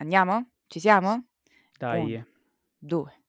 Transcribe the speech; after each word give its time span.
Andiamo? 0.00 0.52
Ci 0.66 0.80
siamo? 0.80 1.26
Dai. 1.78 2.14
1, 2.14 2.24
2, 2.78 3.22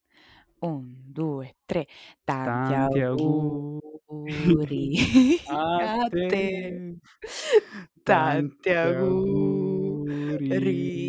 1, 0.59 0.95
2, 1.11 1.55
3. 1.65 1.85
Tanti 2.23 2.71
Tanti 2.71 3.01
auguri 3.01 4.95
a 5.47 6.07
te. 6.07 6.27
te. 6.27 6.95
Tanti 8.03 8.69
auguri 8.69 10.47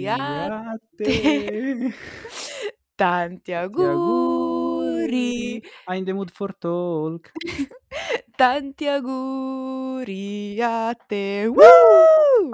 a 0.08 0.74
te. 0.96 1.94
Tanti 2.96 3.52
auguri. 3.52 5.62
In 5.94 6.04
the 6.04 6.12
Mood 6.12 6.32
for 6.32 6.56
Talk. 6.58 7.30
Tanti 8.34 8.88
auguri 8.88 10.60
a 10.60 10.92
te. 11.06 11.46
Woo! 11.46 12.50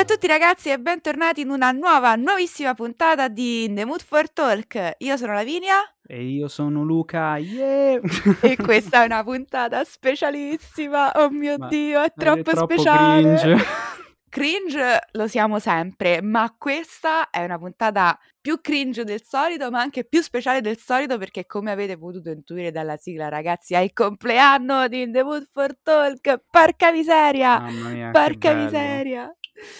Salve 0.00 0.14
a 0.14 0.16
tutti 0.16 0.26
ragazzi 0.26 0.70
e 0.70 0.78
bentornati 0.78 1.42
in 1.42 1.50
una 1.50 1.72
nuova, 1.72 2.14
nuovissima 2.14 2.72
puntata 2.72 3.28
di 3.28 3.64
In 3.64 3.74
the 3.74 3.84
Mood 3.84 4.02
for 4.02 4.32
Talk. 4.32 4.94
Io 4.96 5.16
sono 5.18 5.34
Lavinia 5.34 5.76
E 6.06 6.24
io 6.24 6.48
sono 6.48 6.82
Luca. 6.82 7.36
Yeah! 7.36 8.00
e 8.40 8.56
questa 8.56 9.02
è 9.02 9.04
una 9.04 9.22
puntata 9.22 9.84
specialissima. 9.84 11.12
Oh 11.16 11.28
mio 11.28 11.56
Ma 11.58 11.68
Dio, 11.68 12.00
è 12.00 12.06
è 12.06 12.12
troppo, 12.16 12.50
troppo 12.50 12.72
speciale. 12.72 13.36
cringe. 13.36 13.64
Cringe 14.30 15.00
lo 15.10 15.26
siamo 15.26 15.58
sempre, 15.58 16.22
ma 16.22 16.54
questa 16.56 17.30
è 17.30 17.42
una 17.42 17.58
puntata 17.58 18.16
più 18.40 18.60
cringe 18.60 19.02
del 19.02 19.22
solito, 19.24 19.70
ma 19.70 19.80
anche 19.80 20.04
più 20.04 20.22
speciale 20.22 20.60
del 20.60 20.78
solito 20.78 21.18
perché 21.18 21.46
come 21.46 21.72
avete 21.72 21.98
potuto 21.98 22.30
intuire 22.30 22.70
dalla 22.70 22.96
sigla, 22.96 23.28
ragazzi, 23.28 23.74
è 23.74 23.78
il 23.78 23.92
compleanno 23.92 24.86
di 24.86 25.02
In 25.02 25.10
the 25.10 25.24
Mood 25.24 25.48
for 25.52 25.76
Talk. 25.82 26.42
Porca 26.48 26.92
miseria! 26.92 27.58
Mamma 27.58 27.88
mia, 27.88 28.10
Porca 28.12 28.54
miseria. 28.54 29.34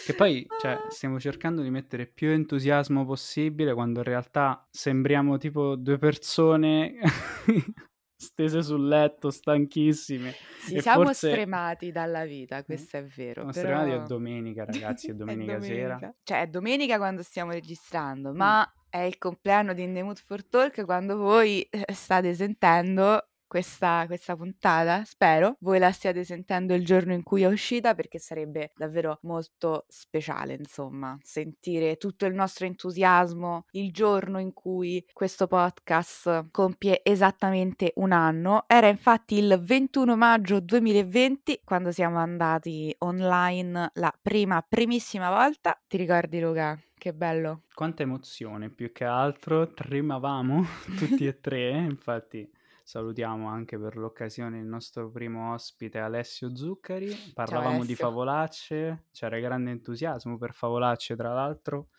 Che 0.06 0.14
poi, 0.14 0.46
cioè, 0.60 0.72
Ah. 0.72 0.86
stiamo 0.90 1.18
cercando 1.20 1.62
di 1.62 1.70
mettere 1.70 2.06
più 2.06 2.28
entusiasmo 2.30 3.04
possibile 3.06 3.72
quando 3.74 4.00
in 4.00 4.04
realtà 4.04 4.66
sembriamo 4.70 5.38
tipo 5.38 5.76
due 5.76 5.98
persone 5.98 6.94
stese 8.16 8.62
sul 8.62 8.86
letto, 8.86 9.30
stanchissime. 9.30 10.34
Sì, 10.60 10.74
E 10.74 10.82
siamo 10.82 11.04
forse 11.04 11.30
stremati 11.30 11.90
dalla 11.90 12.24
vita, 12.24 12.62
questo 12.64 12.98
è 12.98 13.04
vero, 13.04 13.50
siamo 13.50 13.52
stremati, 13.52 13.88
è 13.88 13.92
però 13.94 14.06
domenica, 14.06 14.64
ragazzi, 14.66 15.08
è 15.08 15.10
è 15.12 15.14
domenica 15.14 15.60
sera. 15.60 15.94
domenica. 15.94 16.14
Cioè, 16.22 16.40
è 16.42 16.46
domenica 16.46 16.96
quando 16.98 17.22
stiamo 17.22 17.52
registrando, 17.52 18.32
Mm. 18.32 18.36
ma 18.36 18.74
è 18.90 18.98
il 18.98 19.16
compleanno 19.18 19.72
di 19.72 19.82
In 19.84 19.94
the 19.94 20.02
Mood 20.02 20.18
for 20.18 20.44
Talk 20.44 20.84
quando 20.84 21.16
voi 21.16 21.62
eh, 21.62 21.84
state 21.92 22.34
sentendo 22.34 23.29
questa, 23.50 24.04
questa 24.06 24.36
puntata, 24.36 25.02
spero. 25.04 25.56
Voi 25.58 25.80
la 25.80 25.90
stiate 25.90 26.22
sentendo 26.22 26.72
il 26.72 26.84
giorno 26.84 27.12
in 27.12 27.24
cui 27.24 27.42
è 27.42 27.48
uscita 27.48 27.96
perché 27.96 28.20
sarebbe 28.20 28.70
davvero 28.76 29.18
molto 29.22 29.86
speciale, 29.88 30.54
insomma, 30.54 31.18
sentire 31.20 31.96
tutto 31.96 32.26
il 32.26 32.34
nostro 32.34 32.66
entusiasmo 32.66 33.64
il 33.72 33.90
giorno 33.90 34.38
in 34.38 34.52
cui 34.52 35.04
questo 35.12 35.48
podcast 35.48 36.46
compie 36.52 37.00
esattamente 37.02 37.90
un 37.96 38.12
anno. 38.12 38.66
Era 38.68 38.86
infatti 38.86 39.38
il 39.38 39.58
21 39.60 40.16
maggio 40.16 40.60
2020 40.60 41.62
quando 41.64 41.90
siamo 41.90 42.18
andati 42.18 42.94
online 42.98 43.90
la 43.94 44.16
prima, 44.22 44.64
primissima 44.66 45.28
volta. 45.28 45.76
Ti 45.88 45.96
ricordi 45.96 46.38
Luca? 46.38 46.80
Che 46.96 47.12
bello. 47.12 47.62
Quanta 47.74 48.04
emozione, 48.04 48.70
più 48.70 48.92
che 48.92 49.04
altro, 49.04 49.72
tremavamo 49.72 50.64
tutti 50.96 51.26
e 51.26 51.40
tre, 51.40 51.70
infatti 51.70 52.48
salutiamo 52.90 53.46
anche 53.46 53.78
per 53.78 53.96
l'occasione 53.96 54.58
il 54.58 54.66
nostro 54.66 55.12
primo 55.12 55.52
ospite 55.52 56.00
Alessio 56.00 56.56
Zuccari, 56.56 57.14
parlavamo 57.32 57.84
di 57.84 57.92
Alessio. 57.92 57.94
favolacce, 57.94 59.04
c'era 59.12 59.38
grande 59.38 59.70
entusiasmo 59.70 60.36
per 60.36 60.52
favolacce 60.52 61.14
tra 61.14 61.32
l'altro, 61.32 61.90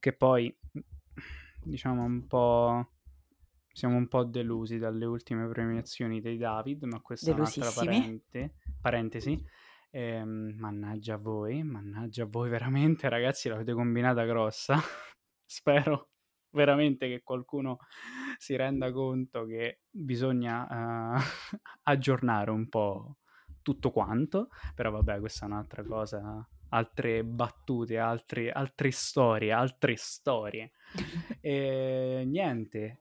che 0.00 0.14
poi 0.14 0.56
diciamo 1.62 2.02
un 2.02 2.26
po' 2.26 2.92
siamo 3.74 3.96
un 3.96 4.08
po' 4.08 4.24
delusi 4.24 4.78
dalle 4.78 5.04
ultime 5.04 5.46
premiazioni 5.48 6.22
dei 6.22 6.38
David, 6.38 6.84
ma 6.84 7.02
questa 7.02 7.30
è 7.30 7.34
un'altra 7.34 7.70
parente- 7.70 8.54
parentesi. 8.80 9.44
Ehm, 9.90 10.54
mannaggia 10.56 11.14
a 11.14 11.18
voi, 11.18 11.62
mannaggia 11.62 12.22
a 12.22 12.26
voi 12.26 12.48
veramente, 12.48 13.06
ragazzi, 13.10 13.50
l'avete 13.50 13.74
combinata 13.74 14.24
grossa. 14.24 14.78
Spero 15.44 16.11
veramente 16.52 17.08
che 17.08 17.22
qualcuno 17.22 17.78
si 18.38 18.56
renda 18.56 18.92
conto 18.92 19.44
che 19.44 19.80
bisogna 19.90 21.16
eh, 21.16 21.20
aggiornare 21.84 22.50
un 22.50 22.68
po' 22.68 23.16
tutto 23.62 23.90
quanto, 23.90 24.48
però 24.74 24.90
vabbè, 24.90 25.20
questa 25.20 25.46
è 25.46 25.48
un'altra 25.48 25.84
cosa, 25.84 26.46
altre 26.70 27.24
battute, 27.24 27.98
altri, 27.98 28.50
altre 28.50 28.90
storie, 28.90 29.52
altre 29.52 29.96
storie. 29.96 30.72
E 31.44 32.22
niente, 32.24 33.00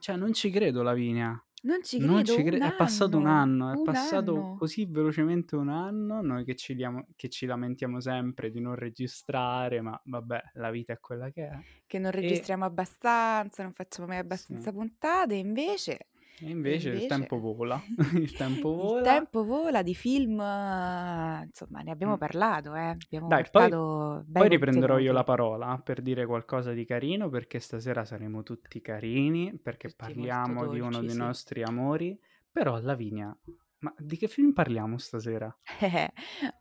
cioè 0.00 0.16
non 0.16 0.34
ci 0.34 0.50
credo 0.50 0.82
Lavinia. 0.82 1.42
Non 1.62 1.82
ci 1.82 1.98
Non 1.98 2.22
credo, 2.22 2.32
ci 2.32 2.42
un 2.42 2.46
cre- 2.46 2.58
è 2.58 2.74
passato 2.74 3.16
un 3.16 3.26
anno, 3.26 3.72
è 3.72 3.76
un 3.76 3.82
passato 3.82 4.32
anno. 4.32 4.54
così 4.54 4.86
velocemente 4.86 5.56
un 5.56 5.68
anno, 5.68 6.20
noi 6.22 6.44
che 6.44 6.54
ci, 6.54 6.74
liamo- 6.74 7.06
che 7.16 7.28
ci 7.28 7.46
lamentiamo 7.46 8.00
sempre 8.00 8.50
di 8.50 8.60
non 8.60 8.74
registrare, 8.76 9.80
ma 9.80 10.00
vabbè, 10.04 10.50
la 10.54 10.70
vita 10.70 10.92
è 10.92 11.00
quella 11.00 11.30
che 11.30 11.48
è. 11.48 11.64
Che 11.86 11.98
non 11.98 12.12
E 12.12 12.12
registriamo 12.12 12.64
abbastanza, 12.64 13.62
non 13.62 13.72
facciamo 13.72 14.06
mai 14.08 14.18
sì. 14.18 14.22
abbastanza 14.22 14.72
puntate, 14.72 15.34
invece... 15.34 16.08
E 16.40 16.46
E 16.46 16.50
invece 16.50 16.90
il 16.90 17.06
tempo 17.06 17.36
invece 17.36 17.54
vola, 17.54 17.82
il 18.14 18.32
tempo 18.32 18.70
il 18.70 18.76
vola. 18.76 19.02
tempo 19.02 19.44
vola 19.44 19.82
di 19.82 19.94
film, 19.94 20.40
eh, 20.40 21.44
insomma, 21.44 21.80
ne 21.80 21.90
abbiamo 21.90 22.14
Mm. 22.14 22.18
parlato, 22.18 22.74
eh. 22.74 22.96
Abbiamo 23.04 23.26
Dai, 23.28 23.44
poi, 23.50 23.68
poi 23.70 24.48
riprenderò 24.48 24.98
io 24.98 25.12
la 25.12 25.24
parola 25.24 25.80
per 25.82 26.00
dire 26.02 26.26
qualcosa 26.26 26.72
di 26.72 26.84
carino, 26.84 27.28
perché 27.28 27.58
stasera 27.58 28.04
saremo 28.04 28.42
tutti 28.42 28.80
carini, 28.80 29.58
perché 29.58 29.88
Tutti 29.88 29.96
parliamo 29.96 30.66
di 30.68 30.78
uno 30.80 30.90
dolci, 30.90 31.00
dei 31.06 31.10
sì. 31.10 31.18
nostri 31.18 31.62
amori. 31.62 32.18
Però, 32.50 32.78
Lavinia, 32.80 33.36
ma 33.80 33.94
di 33.98 34.16
che 34.16 34.26
film 34.28 34.52
parliamo 34.52 34.98
stasera? 34.98 35.54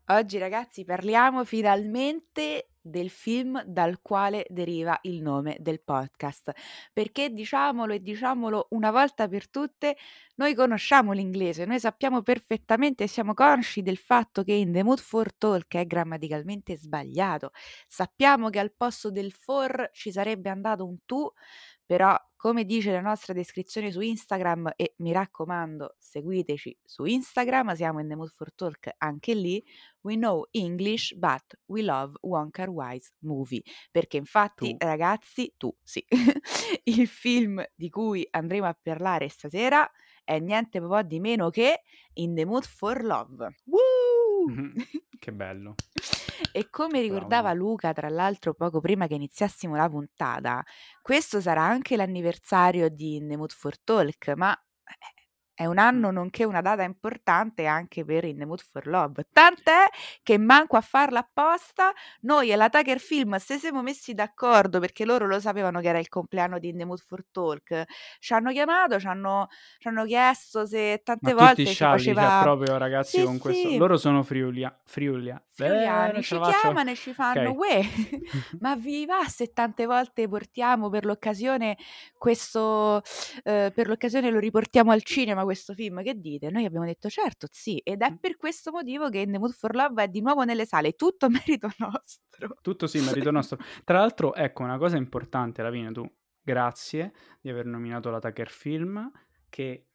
Oggi 0.07 0.37
ragazzi 0.37 0.83
parliamo 0.85 1.43
finalmente 1.45 2.69
del 2.89 3.09
film 3.09 3.61
dal 3.65 4.01
quale 4.01 4.45
deriva 4.49 4.97
il 5.03 5.21
nome 5.21 5.57
del 5.59 5.81
podcast, 5.81 6.51
perché 6.93 7.31
diciamolo 7.31 7.93
e 7.93 8.01
diciamolo 8.01 8.67
una 8.71 8.91
volta 8.91 9.27
per 9.27 9.49
tutte, 9.49 9.97
noi 10.35 10.53
conosciamo 10.53 11.11
l'inglese, 11.13 11.65
noi 11.65 11.79
sappiamo 11.79 12.21
perfettamente 12.21 13.07
siamo 13.07 13.33
consci 13.33 13.81
del 13.81 13.97
fatto 13.97 14.43
che 14.43 14.53
in 14.53 14.71
The 14.71 14.83
Mood 14.83 14.99
for 14.99 15.33
Talk 15.35 15.75
è 15.75 15.85
grammaticalmente 15.85 16.77
sbagliato. 16.77 17.51
Sappiamo 17.87 18.49
che 18.49 18.59
al 18.59 18.73
posto 18.75 19.11
del 19.11 19.31
for 19.31 19.89
ci 19.93 20.11
sarebbe 20.11 20.49
andato 20.49 20.85
un 20.85 20.97
tu, 21.05 21.31
però 21.85 22.15
come 22.37 22.63
dice 22.65 22.91
la 22.91 23.01
nostra 23.01 23.33
descrizione 23.33 23.91
su 23.91 23.99
Instagram 23.99 24.71
e 24.75 24.93
mi 24.97 25.11
raccomando 25.11 25.95
seguiteci 25.97 26.77
su 26.83 27.03
Instagram, 27.03 27.73
siamo 27.73 27.99
in 27.99 28.07
The 28.07 28.15
Mood 28.15 28.29
for 28.29 28.53
Talk 28.53 28.91
anche 28.97 29.33
lì, 29.33 29.63
we 30.01 30.15
know 30.15 30.45
English 30.51 31.15
but 31.15 31.59
we 31.65 31.81
love 31.81 32.13
Car 32.51 32.69
Wise 32.69 33.11
Movie, 33.19 33.63
perché 33.91 34.17
infatti 34.17 34.77
Tu. 34.77 34.85
ragazzi, 34.85 35.53
tu 35.57 35.75
sì, 35.81 36.05
il 36.85 37.07
film 37.07 37.63
di 37.75 37.89
cui 37.89 38.25
andremo 38.29 38.67
a 38.67 38.77
parlare 38.79 39.27
stasera 39.27 39.89
è 40.23 40.39
niente 40.39 40.79
po' 40.87 41.01
di 41.01 41.19
meno 41.19 41.49
che 41.49 41.81
In 42.13 42.35
the 42.35 42.45
Mood 42.45 42.65
for 42.65 43.03
Love. 43.03 43.55
Woo! 43.65 44.71
Che 45.17 45.31
bello. 45.31 45.75
E 46.51 46.69
come 46.69 47.01
ricordava 47.01 47.53
Bravo. 47.53 47.55
Luca, 47.55 47.93
tra 47.93 48.09
l'altro, 48.09 48.53
poco 48.53 48.79
prima 48.79 49.07
che 49.07 49.15
iniziassimo 49.15 49.75
la 49.75 49.89
puntata, 49.89 50.63
questo 51.01 51.41
sarà 51.41 51.63
anche 51.63 51.95
l'anniversario 51.95 52.89
di 52.89 53.15
In 53.15 53.27
the 53.27 53.37
Mood 53.37 53.51
for 53.51 53.79
Talk, 53.81 54.33
ma 54.35 54.53
eh, 54.53 55.16
è 55.57 55.65
un 55.65 55.73
Mm. 55.73 55.79
anno 55.79 56.11
nonché 56.11 56.43
una 56.43 56.61
data 56.61 56.83
importante 56.83 57.65
anche 57.65 58.05
per 58.05 58.25
In 58.25 58.37
the 58.37 58.45
Mood 58.45 58.61
for 58.61 58.85
Love. 58.85 59.25
Tant'è 59.33 59.85
che 60.21 60.37
manco 60.37 60.77
a 60.77 60.81
farla 60.81 61.19
apposta, 61.19 61.91
noi 62.21 62.51
e 62.51 62.55
la 62.55 62.69
Tucker 62.69 62.99
Film 62.99 63.35
se 63.37 63.57
siamo 63.57 63.81
messi 63.81 64.13
d'accordo 64.13 64.79
perché 64.79 65.03
loro 65.03 65.25
lo 65.25 65.39
sapevano 65.39 65.79
che 65.81 65.87
era 65.87 65.97
il 65.97 66.09
compleanno 66.09 66.59
di 66.59 66.69
In 66.69 66.77
the 66.77 66.85
Mood 66.85 66.99
for 66.99 67.23
Talk. 67.31 67.85
Ci 68.19 68.33
hanno 68.33 68.51
chiamato, 68.51 68.99
ci 68.99 69.07
hanno, 69.07 69.47
ci 69.79 69.87
hanno 69.87 70.05
chiesto 70.05 70.67
se 70.67 71.01
tante 71.03 71.33
Ma 71.33 71.45
volte 71.45 71.65
scialli, 71.65 72.01
cioè 72.03 72.13
faceva. 72.13 72.41
proprio 72.43 72.77
ragazzi 72.77 73.17
Sì, 73.19 73.23
con 73.25 73.39
questo... 73.39 73.69
sì. 73.69 73.77
Loro 73.77 73.97
sono 73.97 74.21
Friulia. 74.21 74.79
Friulia. 74.85 75.41
Friuliani 75.49 76.21
ce 76.21 76.35
ci 76.35 76.41
chiamano 76.61 76.91
e 76.91 76.95
ci 76.95 77.13
fanno, 77.13 77.49
Ok. 77.49 77.57
uè, 77.57 77.81
ma 78.61 78.75
vi 78.75 79.07
va 79.07 79.23
se 79.27 79.53
tante 79.53 79.87
volte 79.87 80.27
portiamo 80.27 80.89
per 80.91 81.03
l'occasione 81.03 81.77
questo, 82.15 83.01
eh, 83.43 83.71
per 83.73 83.87
l'occasione 83.87 84.29
lo 84.29 84.37
riportiamo 84.39 84.91
al 84.91 85.01
cinema, 85.03 85.45
questo 85.47 85.73
film, 85.73 86.03
che 86.03 86.13
dite? 86.19 86.49
Noi 86.49 86.65
abbiamo 86.65 86.85
detto 86.85 87.09
certo, 87.09 87.47
sì, 87.49 87.77
ed 87.77 88.01
è 88.01 88.17
per 88.19 88.35
questo 88.35 88.71
motivo 88.71 89.09
che 89.09 89.19
In 89.19 89.31
the 89.31 89.39
Mood 89.39 89.53
for 89.53 89.73
Love 89.73 90.03
è 90.03 90.07
di 90.09 90.21
nuovo 90.21 90.43
nelle 90.43 90.65
sale, 90.65 90.93
tutto 90.93 91.29
merito 91.31 91.69
nostro. 91.77 92.57
Tutto 92.61 92.85
sì, 92.87 92.99
merito 92.99 93.31
nostro. 93.31 93.57
Tra 93.83 93.99
l'altro, 93.99 94.33
ecco, 94.35 94.63
una 94.63 94.77
cosa 94.77 94.97
importante, 94.97 95.61
Lavinia, 95.61 95.91
tu, 95.91 96.05
grazie 96.41 97.13
di 97.39 97.49
aver 97.49 97.65
nominato 97.65 98.09
la 98.09 98.19
Tucker 98.19 98.49
Film, 98.49 99.09
che 99.49 99.87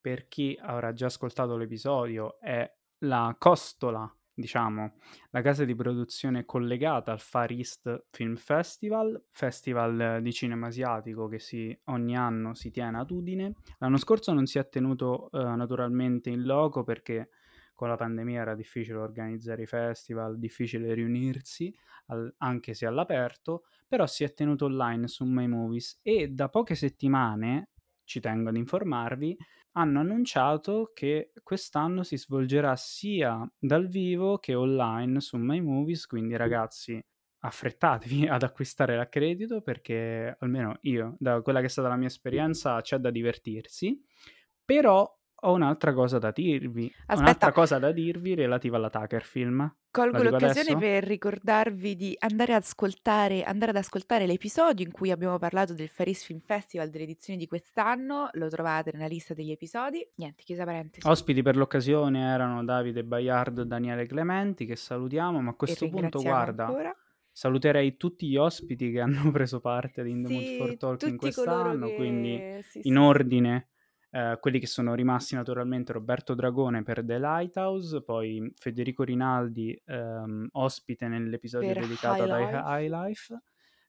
per 0.00 0.26
chi 0.28 0.58
avrà 0.60 0.92
già 0.92 1.06
ascoltato 1.06 1.56
l'episodio 1.56 2.38
è 2.40 2.68
la 3.04 3.34
costola, 3.38 4.12
diciamo, 4.36 4.96
la 5.30 5.40
casa 5.40 5.64
di 5.64 5.74
produzione 5.74 6.44
collegata 6.44 7.10
al 7.10 7.20
Far 7.20 7.50
East 7.52 8.04
Film 8.10 8.36
Festival, 8.36 9.24
festival 9.30 10.20
di 10.20 10.32
cinema 10.32 10.66
asiatico 10.66 11.26
che 11.26 11.38
si, 11.38 11.76
ogni 11.84 12.14
anno 12.14 12.52
si 12.52 12.70
tiene 12.70 12.98
ad 12.98 13.10
Udine. 13.10 13.54
L'anno 13.78 13.96
scorso 13.96 14.34
non 14.34 14.44
si 14.44 14.58
è 14.58 14.68
tenuto 14.68 15.30
eh, 15.32 15.38
naturalmente 15.38 16.28
in 16.28 16.42
loco 16.42 16.84
perché 16.84 17.30
con 17.72 17.88
la 17.88 17.96
pandemia 17.96 18.42
era 18.42 18.54
difficile 18.54 18.98
organizzare 18.98 19.62
i 19.62 19.66
festival, 19.66 20.38
difficile 20.38 20.92
riunirsi, 20.92 21.74
al, 22.06 22.34
anche 22.38 22.74
se 22.74 22.84
all'aperto, 22.84 23.64
però 23.88 24.06
si 24.06 24.22
è 24.22 24.34
tenuto 24.34 24.66
online 24.66 25.08
su 25.08 25.24
My 25.24 25.46
Movies 25.46 25.98
e 26.02 26.28
da 26.28 26.50
poche 26.50 26.74
settimane, 26.74 27.70
ci 28.04 28.20
tengo 28.20 28.50
ad 28.50 28.56
informarvi, 28.56 29.36
hanno 29.76 30.00
annunciato 30.00 30.90
che 30.94 31.32
quest'anno 31.42 32.02
si 32.02 32.16
svolgerà 32.16 32.74
sia 32.76 33.48
dal 33.58 33.88
vivo 33.88 34.38
che 34.38 34.54
online 34.54 35.20
su 35.20 35.36
My 35.36 35.60
Movies, 35.60 36.06
quindi 36.06 36.36
ragazzi 36.36 37.02
affrettatevi 37.40 38.26
ad 38.28 38.42
acquistare 38.42 38.96
l'accredito 38.96 39.60
perché 39.60 40.36
almeno 40.40 40.78
io, 40.82 41.16
da 41.18 41.40
quella 41.42 41.60
che 41.60 41.66
è 41.66 41.68
stata 41.68 41.88
la 41.88 41.96
mia 41.96 42.08
esperienza, 42.08 42.80
c'è 42.80 42.96
da 42.98 43.10
divertirsi, 43.10 44.02
però 44.64 45.15
ho 45.40 45.52
un'altra 45.52 45.92
cosa 45.92 46.18
da 46.18 46.30
dirvi, 46.30 46.86
Aspetta. 46.86 47.20
un'altra 47.20 47.52
cosa 47.52 47.78
da 47.78 47.92
dirvi 47.92 48.34
relativa 48.34 48.76
alla 48.76 48.88
Tucker 48.88 49.22
Film. 49.22 49.74
Colgo 49.90 50.22
l'occasione 50.22 50.72
adesso? 50.72 50.78
per 50.78 51.04
ricordarvi 51.04 51.96
di 51.96 52.16
andare 52.20 52.54
ad 52.54 52.62
ascoltare, 52.62 53.42
andare 53.42 53.70
ad 53.70 53.78
ascoltare 53.78 54.26
l'episodio 54.26 54.84
in 54.84 54.92
cui 54.92 55.10
abbiamo 55.10 55.38
parlato 55.38 55.72
del 55.72 55.88
Faris 55.88 56.24
Film 56.24 56.40
Festival 56.40 56.90
dell'edizione 56.90 57.38
di 57.38 57.46
quest'anno, 57.46 58.28
lo 58.32 58.48
trovate 58.48 58.90
nella 58.92 59.06
lista 59.06 59.34
degli 59.34 59.50
episodi. 59.50 60.06
Niente, 60.16 60.42
chiusa 60.42 60.64
parentesi. 60.64 61.06
Ospiti 61.06 61.42
per 61.42 61.56
l'occasione 61.56 62.20
erano 62.20 62.64
Davide 62.64 63.04
Baiardo 63.04 63.62
e 63.62 63.66
Daniele 63.66 64.06
Clementi, 64.06 64.66
che 64.66 64.76
salutiamo, 64.76 65.40
ma 65.40 65.50
a 65.50 65.54
questo 65.54 65.88
punto 65.88 66.20
guarda, 66.20 66.66
ancora. 66.66 66.96
saluterei 67.30 67.96
tutti 67.96 68.26
gli 68.28 68.36
ospiti 68.36 68.90
che 68.90 69.00
hanno 69.00 69.30
preso 69.32 69.60
parte 69.60 70.02
ad 70.02 70.08
In 70.08 70.24
the 70.24 70.32
Mood 70.32 70.44
Sì, 70.44 70.56
for 70.58 70.76
Talk 70.76 71.02
in 71.02 71.16
tutti 71.16 71.32
coloro 71.32 71.62
quest'anno, 71.62 71.86
che... 71.86 71.94
quindi 71.94 72.62
sì, 72.62 72.80
in 72.84 72.94
sì. 72.94 72.98
ordine 72.98 73.68
eh, 74.10 74.38
quelli 74.40 74.58
che 74.58 74.66
sono 74.66 74.94
rimasti 74.94 75.34
naturalmente 75.34 75.92
Roberto 75.92 76.34
Dragone 76.34 76.82
per 76.82 77.04
The 77.04 77.18
Lighthouse, 77.18 78.02
poi 78.02 78.52
Federico 78.56 79.04
Rinaldi 79.04 79.78
ehm, 79.84 80.48
ospite 80.52 81.08
nell'episodio 81.08 81.72
Per 81.72 81.82
dedicato 81.82 82.24
High 82.24 82.30
ad 82.30 82.40
Life. 82.40 82.62
High 82.64 82.90
Life 82.90 83.40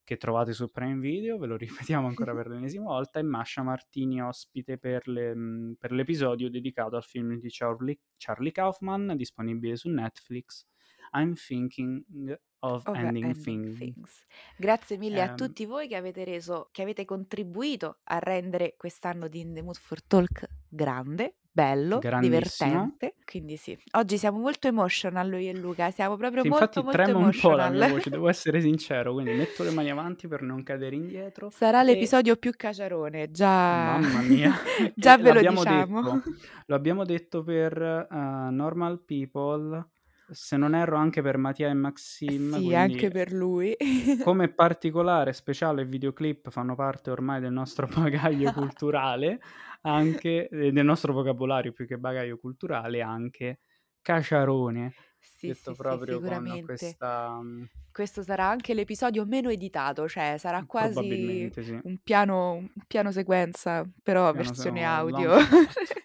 che 0.08 0.16
trovate 0.16 0.54
su 0.54 0.72
Prime 0.72 1.00
Video, 1.02 1.38
ve 1.38 1.48
lo 1.48 1.58
ripetiamo 1.98 2.08
ancora 2.08 2.34
per 2.34 2.48
l'ennesima 2.48 2.86
volta, 2.86 3.20
e 3.20 3.24
Masha 3.24 3.62
Martini 3.62 4.22
ospite 4.22 4.78
per, 4.78 5.06
le- 5.10 5.36
mh, 5.36 5.76
per 5.78 5.92
l'episodio 5.92 6.50
dedicato 6.50 6.96
al 6.96 7.04
film 7.04 7.38
di 7.38 7.50
Charlie, 7.50 8.00
Charlie 8.16 8.54
Kaufman 8.54 9.16
disponibile 9.18 9.76
su 9.76 9.90
Netflix, 9.90 10.66
I'm 11.12 11.34
Thinking 11.34 12.40
of, 12.62 12.88
of 12.94 13.00
Ending, 13.00 13.34
Things. 13.44 13.78
Things. 13.78 14.26
Grazie 14.56 14.98
mille 14.98 15.22
a 15.22 15.30
Ehm, 15.30 15.36
tutti 15.36 15.66
voi 15.66 15.88
che 15.88 15.96
avete 15.96 16.24
reso, 16.24 16.70
che 16.72 16.82
avete 16.82 17.06
contribuito 17.06 18.00
a 18.06 18.20
rendere 18.20 18.76
quest'anno 18.78 19.28
di 19.28 19.40
In 19.42 19.54
the 19.54 19.62
Mood 19.62 19.78
for 19.78 20.02
Talk 20.04 20.48
grande, 20.68 21.38
bello, 21.52 22.10
divertente. 22.16 23.16
Quindi 23.26 23.58
sì, 23.58 23.78
oggi 23.92 24.18
siamo 24.18 24.40
molto 24.40 24.68
emotional 24.68 25.32
io 25.42 25.52
e 25.52 25.56
Luca, 25.56 25.92
siamo 25.92 26.16
proprio 26.18 26.44
Sì, 26.44 26.48
molto 26.48 26.82
infatti 26.82 26.84
molto 26.84 27.10
trema 27.10 27.18
un 27.18 27.36
po' 27.40 27.56
la 27.56 27.68
mia 27.70 27.84
emotional. 27.84 27.88
voce, 27.88 28.10
devo 28.12 28.28
essere 28.30 28.62
sincero, 28.62 29.14
quindi 29.14 29.34
metto 29.34 29.64
le 29.64 29.72
mani 29.72 29.90
avanti 29.90 30.28
per 30.28 30.42
non 30.44 30.62
cadere 30.64 30.96
indietro. 30.96 31.52
Sarà 31.52 31.84
E 31.84 31.84
l'episodio 31.84 32.38
più 32.38 32.52
caciarone, 32.56 33.32
già, 33.32 34.00
mamma 34.00 34.22
mia, 34.22 34.52
già 34.96 35.18
ve 35.18 35.32
lo 35.32 35.44
diciamo. 35.44 36.02
detto, 36.02 36.24
lo 36.66 36.76
abbiamo 36.76 37.04
detto 37.06 37.44
per 37.44 37.82
eh, 37.82 38.50
Normal 38.52 39.04
People, 39.04 39.90
se 40.30 40.58
non 40.58 40.76
erro 40.76 40.98
anche 40.98 41.22
per 41.22 41.38
Mattia 41.38 41.70
e 41.70 41.74
Maxim, 41.74 42.54
Sì, 42.54 42.74
anche 42.74 43.10
per 43.10 43.32
lui. 43.32 43.76
come 44.18 44.50
particolare, 44.50 45.34
speciale 45.34 45.86
videoclip 45.86 46.50
fanno 46.50 46.76
parte 46.76 47.10
ormai 47.12 47.40
del 47.42 47.52
nostro 47.54 47.88
bagaglio 47.94 48.52
culturale, 48.54 49.40
anche 49.82 50.48
eh, 50.50 50.72
del 50.72 50.86
nostro 50.86 51.14
vocabolario 51.14 51.72
più 51.72 51.86
che 51.88 51.98
bagaglio 51.98 52.38
culturale, 52.38 53.02
anche 53.02 53.60
caciarone, 54.02 54.94
Sì, 55.20 55.48
detto 55.48 55.74
sì, 55.74 55.76
sì, 55.76 55.82
proprio 55.84 56.20
sicuramente. 56.20 56.62
questa... 56.62 57.40
mm, 57.42 57.64
Questo 57.92 58.22
sarà 58.24 58.46
anche 58.48 58.74
l'episodio 58.74 59.26
meno 59.26 59.50
editato, 59.50 60.08
cioè 60.08 60.36
sarà 60.38 60.64
quasi 60.66 60.94
Probabilmente 60.94 61.64
sì. 61.64 61.80
un 61.84 61.98
piano, 62.04 62.54
un 62.56 62.70
piano 62.88 63.12
sequenza, 63.12 63.84
però 64.04 64.32
Piano 64.32 64.36
versione 64.52 64.84
audio. 64.84 65.34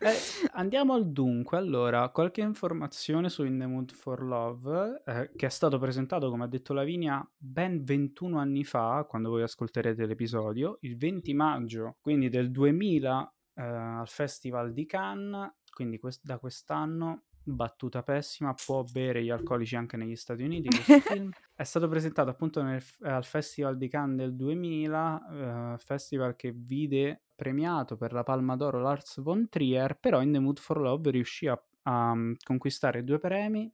Eh, 0.00 0.48
andiamo 0.52 0.94
al 0.94 1.10
dunque. 1.10 1.58
Allora, 1.58 2.08
qualche 2.10 2.40
informazione 2.40 3.28
su 3.28 3.44
In 3.44 3.58
the 3.58 3.66
Mood 3.66 3.92
for 3.92 4.22
Love, 4.22 5.02
eh, 5.04 5.30
che 5.34 5.46
è 5.46 5.50
stato 5.50 5.78
presentato, 5.78 6.30
come 6.30 6.44
ha 6.44 6.48
detto 6.48 6.72
Lavinia, 6.72 7.26
ben 7.36 7.84
21 7.84 8.38
anni 8.38 8.64
fa, 8.64 9.04
quando 9.08 9.30
voi 9.30 9.42
ascolterete 9.42 10.06
l'episodio, 10.06 10.78
il 10.82 10.96
20 10.96 11.34
maggio, 11.34 11.96
quindi 12.00 12.28
del 12.28 12.50
2000, 12.50 13.34
eh, 13.54 13.62
al 13.62 14.08
Festival 14.08 14.72
di 14.72 14.86
Cannes, 14.86 15.52
quindi 15.72 15.98
quest- 15.98 16.24
da 16.24 16.38
quest'anno, 16.38 17.24
battuta 17.44 18.02
pessima, 18.02 18.54
può 18.54 18.82
bere 18.84 19.22
gli 19.22 19.30
alcolici 19.30 19.76
anche 19.76 19.96
negli 19.96 20.16
Stati 20.16 20.42
Uniti 20.42 20.68
questo 20.74 21.00
film. 21.00 21.30
È 21.54 21.64
stato 21.64 21.88
presentato 21.88 22.30
appunto 22.30 22.62
nel- 22.62 22.82
al 23.02 23.24
Festival 23.24 23.76
di 23.76 23.88
Cannes 23.88 24.16
del 24.16 24.36
2000, 24.36 25.74
eh, 25.74 25.78
festival 25.78 26.36
che 26.36 26.52
vide 26.54 27.22
premiato 27.34 27.96
per 27.96 28.12
la 28.12 28.22
Palma 28.22 28.56
d'Oro 28.56 28.80
Lars 28.80 29.20
von 29.20 29.48
Trier, 29.48 29.98
però 29.98 30.22
in 30.22 30.32
The 30.32 30.38
Mood 30.38 30.58
for 30.58 30.80
Love 30.80 31.10
riuscì 31.10 31.48
a, 31.48 31.60
a 31.82 32.14
mm, 32.14 32.34
conquistare 32.44 33.04
due 33.04 33.18
premi, 33.18 33.72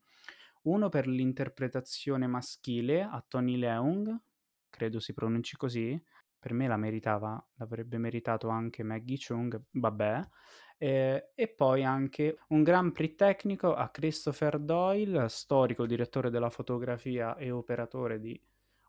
uno 0.62 0.88
per 0.88 1.06
l'interpretazione 1.06 2.26
maschile 2.26 3.02
a 3.02 3.22
Tony 3.26 3.56
Leung, 3.56 4.18
credo 4.70 5.00
si 5.00 5.12
pronunci 5.12 5.56
così, 5.56 6.00
per 6.38 6.52
me 6.52 6.68
la 6.68 6.76
meritava, 6.76 7.44
l'avrebbe 7.56 7.98
meritato 7.98 8.48
anche 8.48 8.82
Maggie 8.82 9.18
Chung, 9.18 9.60
vabbè, 9.72 10.28
eh, 10.78 11.30
e 11.34 11.48
poi 11.48 11.84
anche 11.84 12.38
un 12.48 12.62
Grand 12.62 12.92
Prix 12.92 13.16
tecnico 13.16 13.74
a 13.74 13.90
Christopher 13.90 14.58
Doyle, 14.58 15.28
storico 15.28 15.86
direttore 15.86 16.30
della 16.30 16.50
fotografia 16.50 17.36
e 17.36 17.50
operatore 17.50 18.20
di 18.20 18.40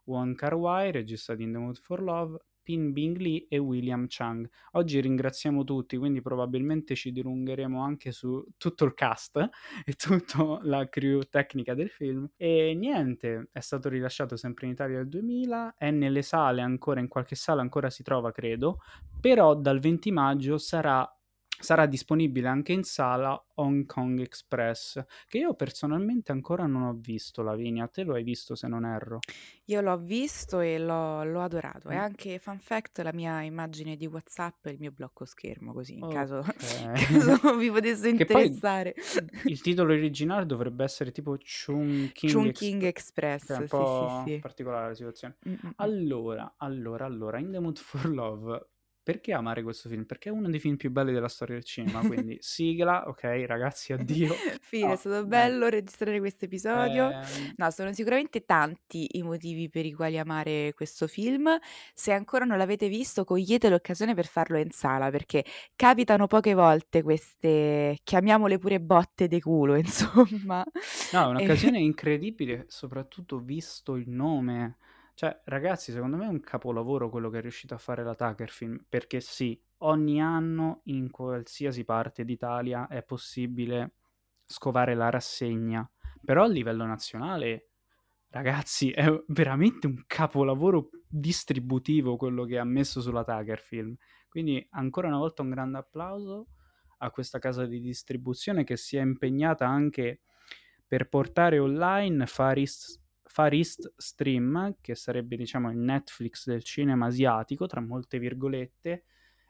Wong 0.06 0.36
Kar 0.36 0.54
Wai, 0.54 0.92
regista 0.92 1.36
di 1.36 1.44
In 1.44 1.52
the 1.52 1.58
Mood 1.58 1.78
for 1.78 2.02
Love, 2.02 2.38
Pin 2.70 2.94
Bing 2.94 3.18
Lee 3.18 3.48
e 3.50 3.58
William 3.58 4.06
Chang. 4.08 4.48
Oggi 4.74 5.02
ringraziamo 5.02 5.64
tutti, 5.64 5.98
quindi 5.98 6.22
probabilmente 6.22 6.94
ci 6.94 7.12
dilungheremo 7.12 7.82
anche 7.82 8.12
su 8.12 8.46
tutto 8.58 8.86
il 8.86 8.94
cast 8.94 9.38
e 9.84 9.94
tutta 9.94 10.60
la 10.62 10.88
crew 10.88 11.22
tecnica 11.28 11.74
del 11.74 11.90
film. 11.90 12.30
E 12.38 12.76
niente, 12.76 13.50
è 13.52 13.60
stato 13.60 13.90
rilasciato 13.90 14.36
sempre 14.36 14.68
in 14.68 14.74
Italia 14.74 14.98
nel 14.98 15.10
2000, 15.10 15.76
è 15.78 15.90
nelle 15.90 16.22
sale 16.22 16.62
ancora, 16.62 17.00
in 17.00 17.08
qualche 17.08 17.34
sala 17.34 17.62
ancora 17.62 17.90
si 17.90 18.04
trova, 18.04 18.32
credo, 18.32 18.82
però 19.20 19.56
dal 19.56 19.80
20 19.80 20.12
maggio 20.12 20.60
sarà 20.60 21.12
sarà 21.60 21.86
disponibile 21.86 22.48
anche 22.48 22.74
in 22.74 22.84
sala 22.84 23.42
Hong 23.56 23.86
Kong 23.86 24.20
Express, 24.22 25.04
che 25.28 25.38
io 25.40 25.54
personalmente 25.56 26.32
ancora 26.32 26.66
non 26.66 26.84
ho 26.84 26.94
visto, 26.94 27.42
Lavinia. 27.44 27.88
Te 27.88 28.04
lo 28.04 28.14
hai 28.16 28.24
visto 28.24 28.56
se 28.56 28.68
non 28.68 28.86
erro? 28.86 29.26
Io 29.66 29.82
l'ho 29.82 29.98
visto 29.98 30.60
e 30.60 30.80
l'ho, 30.80 31.24
l'ho 31.24 31.42
adorato. 31.42 31.90
È 31.90 31.96
Mm. 31.96 32.00
anche, 32.00 32.40
fun 32.40 32.60
fact, 32.60 33.00
la 33.00 33.14
mia 33.14 33.42
immagine 33.42 33.96
di 33.96 34.08
WhatsApp 34.08 34.66
e 34.66 34.72
il 34.72 34.80
mio 34.80 34.92
blocco 34.92 35.26
schermo, 35.26 35.74
così 35.74 35.98
in 35.98 36.08
caso, 36.08 36.42
Ok. 36.42 36.58
caso 36.98 37.56
vi 37.58 37.70
potesse 37.70 38.10
interessare. 38.10 38.96
il 39.46 39.62
titolo 39.62 39.94
originale 39.94 40.46
dovrebbe 40.46 40.84
essere 40.84 41.12
tipo 41.12 41.38
Chungking 41.38 42.44
Express, 42.46 43.42
che 43.44 43.54
è 43.54 43.58
Express, 43.58 43.58
un 43.58 43.68
sì, 43.68 43.86
po' 43.86 43.86
sì, 43.86 44.10
sì. 44.10 44.40
particolare 44.40 44.88
la 44.90 44.94
situazione. 44.96 45.38
Mm, 45.48 45.54
mm, 45.54 45.68
mm. 45.68 45.72
Allora, 45.78 46.56
allora, 46.58 47.06
allora, 47.06 47.40
In 47.40 47.52
the 47.52 47.60
Mood 47.60 47.78
for 47.78 48.08
Love. 48.10 48.68
Perché 49.10 49.34
amare 49.34 49.64
questo 49.64 49.90
film? 49.90 50.04
Perché 50.06 50.30
è 50.30 50.32
uno 50.32 50.48
dei 50.48 50.60
film 50.60 50.76
più 50.76 50.92
belli 50.92 51.12
della 51.12 51.28
storia 51.28 51.56
del 51.56 51.64
cinema, 51.64 52.02
quindi 52.02 52.38
sigla, 52.42 53.08
ok 53.08 53.44
ragazzi, 53.48 53.92
addio. 53.92 54.36
Fine, 54.62 54.86
No, 54.86 54.94
è 54.94 54.96
stato 54.98 55.26
bello 55.26 55.68
registrare 55.68 56.20
questo 56.20 56.46
episodio. 56.46 57.10
Ehm, 57.10 57.54
No, 57.56 57.72
sono 57.72 57.92
sicuramente 57.92 58.46
tanti 58.46 59.18
i 59.18 59.24
motivi 59.24 59.68
per 59.68 59.88
i 59.88 59.94
quali 59.94 60.20
amare 60.20 60.74
questo 60.76 61.08
film. 61.08 61.58
Se 61.96 62.12
ancora 62.12 62.46
non 62.46 62.60
l'avete 62.60 62.88
visto, 62.88 63.24
cogliete 63.24 63.70
l'occasione 63.70 64.14
per 64.14 64.28
farlo 64.28 64.60
in 64.60 64.70
sala, 64.70 65.10
perché 65.10 65.44
capitano 65.76 66.28
poche 66.28 66.54
volte 66.54 67.02
queste, 67.02 67.98
chiamiamole 68.04 68.60
pure 68.60 68.80
botte 68.80 69.28
de 69.28 69.42
culo, 69.42 69.74
insomma. 69.76 70.64
No, 71.10 71.24
è 71.24 71.26
un'occasione 71.26 71.80
incredibile, 71.80 72.66
soprattutto 72.68 73.40
visto 73.40 73.96
il 73.96 74.08
nome. 74.08 74.78
Cioè, 75.20 75.38
ragazzi, 75.48 75.92
secondo 75.92 76.16
me 76.16 76.28
è 76.28 76.30
un 76.30 76.40
capolavoro 76.40 77.10
quello 77.10 77.30
che 77.30 77.40
è 77.40 77.42
riuscito 77.42 77.74
a 77.74 77.78
fare 77.78 78.06
la 78.06 78.16
Tucker 78.16 78.50
Film, 78.50 78.86
perché 78.88 79.20
sì, 79.20 79.62
ogni 79.80 80.22
anno 80.22 80.80
in 80.86 81.12
qualsiasi 81.12 81.84
parte 81.84 82.24
d'Italia 82.24 82.88
è 82.88 83.04
possibile 83.04 83.96
scovare 84.46 84.96
la 84.96 85.10
rassegna, 85.10 85.86
però 86.24 86.46
a 86.46 86.48
livello 86.48 86.86
nazionale, 86.86 87.72
ragazzi, 88.30 88.92
è 88.92 89.14
veramente 89.28 89.88
un 89.88 90.06
capolavoro 90.08 90.90
distributivo 91.06 92.16
quello 92.16 92.46
che 92.46 92.58
ha 92.58 92.64
messo 92.64 93.02
sulla 93.02 93.26
Tiger 93.26 93.60
Film. 93.60 93.94
Quindi 94.30 94.66
ancora 94.72 95.10
una 95.10 95.18
volta 95.18 95.42
un 95.42 95.50
grande 95.50 95.80
applauso 95.80 96.48
a 97.00 97.12
questa 97.12 97.40
casa 97.40 97.66
di 97.66 97.82
distribuzione 97.82 98.64
che 98.64 98.78
si 98.78 98.96
è 98.96 99.02
impegnata 99.02 99.68
anche 99.68 100.22
per 100.88 101.10
portare 101.10 101.60
online 101.60 102.26
Far 102.26 102.58
East, 102.58 103.02
Far 103.32 103.54
East 103.54 103.94
Stream, 103.96 104.78
che 104.82 104.96
sarebbe 104.96 105.36
diciamo 105.38 105.70
il 105.70 105.78
Netflix 105.78 106.48
del 106.48 106.64
cinema 106.64 107.06
asiatico, 107.06 107.68
tra 107.68 107.80
molte 107.80 108.18
virgolette, 108.18 109.04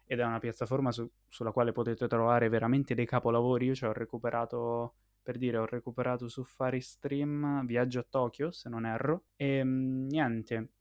ed 0.06 0.20
è 0.20 0.26
una 0.26 0.40
piattaforma 0.40 0.92
su, 0.92 1.10
sulla 1.30 1.54
quale 1.54 1.72
potete 1.72 2.06
trovare 2.08 2.50
veramente 2.50 2.94
dei 2.94 3.06
capolavori. 3.06 3.68
Io 3.68 3.76
ci 3.76 3.86
ho 3.86 3.94
recuperato, 3.94 4.96
per 5.24 5.38
dire, 5.38 5.58
ho 5.58 5.66
recuperato 5.66 6.28
su 6.28 6.44
Far 6.44 6.78
Stream 6.82 7.66
Viaggio 7.66 8.00
a 8.00 8.06
Tokyo, 8.08 8.52
se 8.52 8.68
non 8.68 8.86
erro, 8.86 9.28
e 9.38 9.64
mm, 9.64 10.08
niente, 10.08 10.72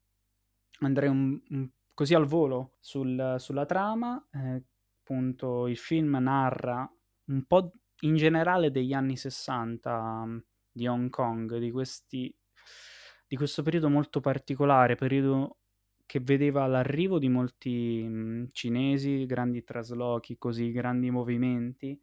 andrei 0.80 1.08
un, 1.08 1.40
un, 1.50 1.70
così 1.94 2.14
al 2.14 2.26
volo 2.26 2.74
sul, 2.80 3.36
sulla 3.38 3.64
trama. 3.64 4.20
Eh, 4.32 4.64
appunto, 5.00 5.68
il 5.68 5.78
film 5.78 6.16
narra 6.16 6.90
un 7.26 7.44
po' 7.46 7.70
in 8.00 8.16
generale 8.16 8.72
degli 8.72 8.92
anni 8.92 9.16
60 9.16 10.24
mm, 10.26 10.38
di 10.72 10.86
Hong 10.88 11.10
Kong, 11.10 11.58
di, 11.58 11.70
questi, 11.70 12.34
di 13.28 13.36
questo 13.36 13.62
periodo 13.62 13.90
molto 13.90 14.20
particolare, 14.20 14.94
periodo 14.94 15.58
che 16.06 16.20
vedeva 16.20 16.66
l'arrivo 16.66 17.18
di 17.18 17.28
molti 17.28 18.02
mh, 18.02 18.10
mhmm, 18.10 18.46
cinesi, 18.52 19.26
grandi 19.26 19.62
traslochi, 19.62 20.38
così 20.38 20.72
grandi 20.72 21.10
movimenti, 21.10 22.00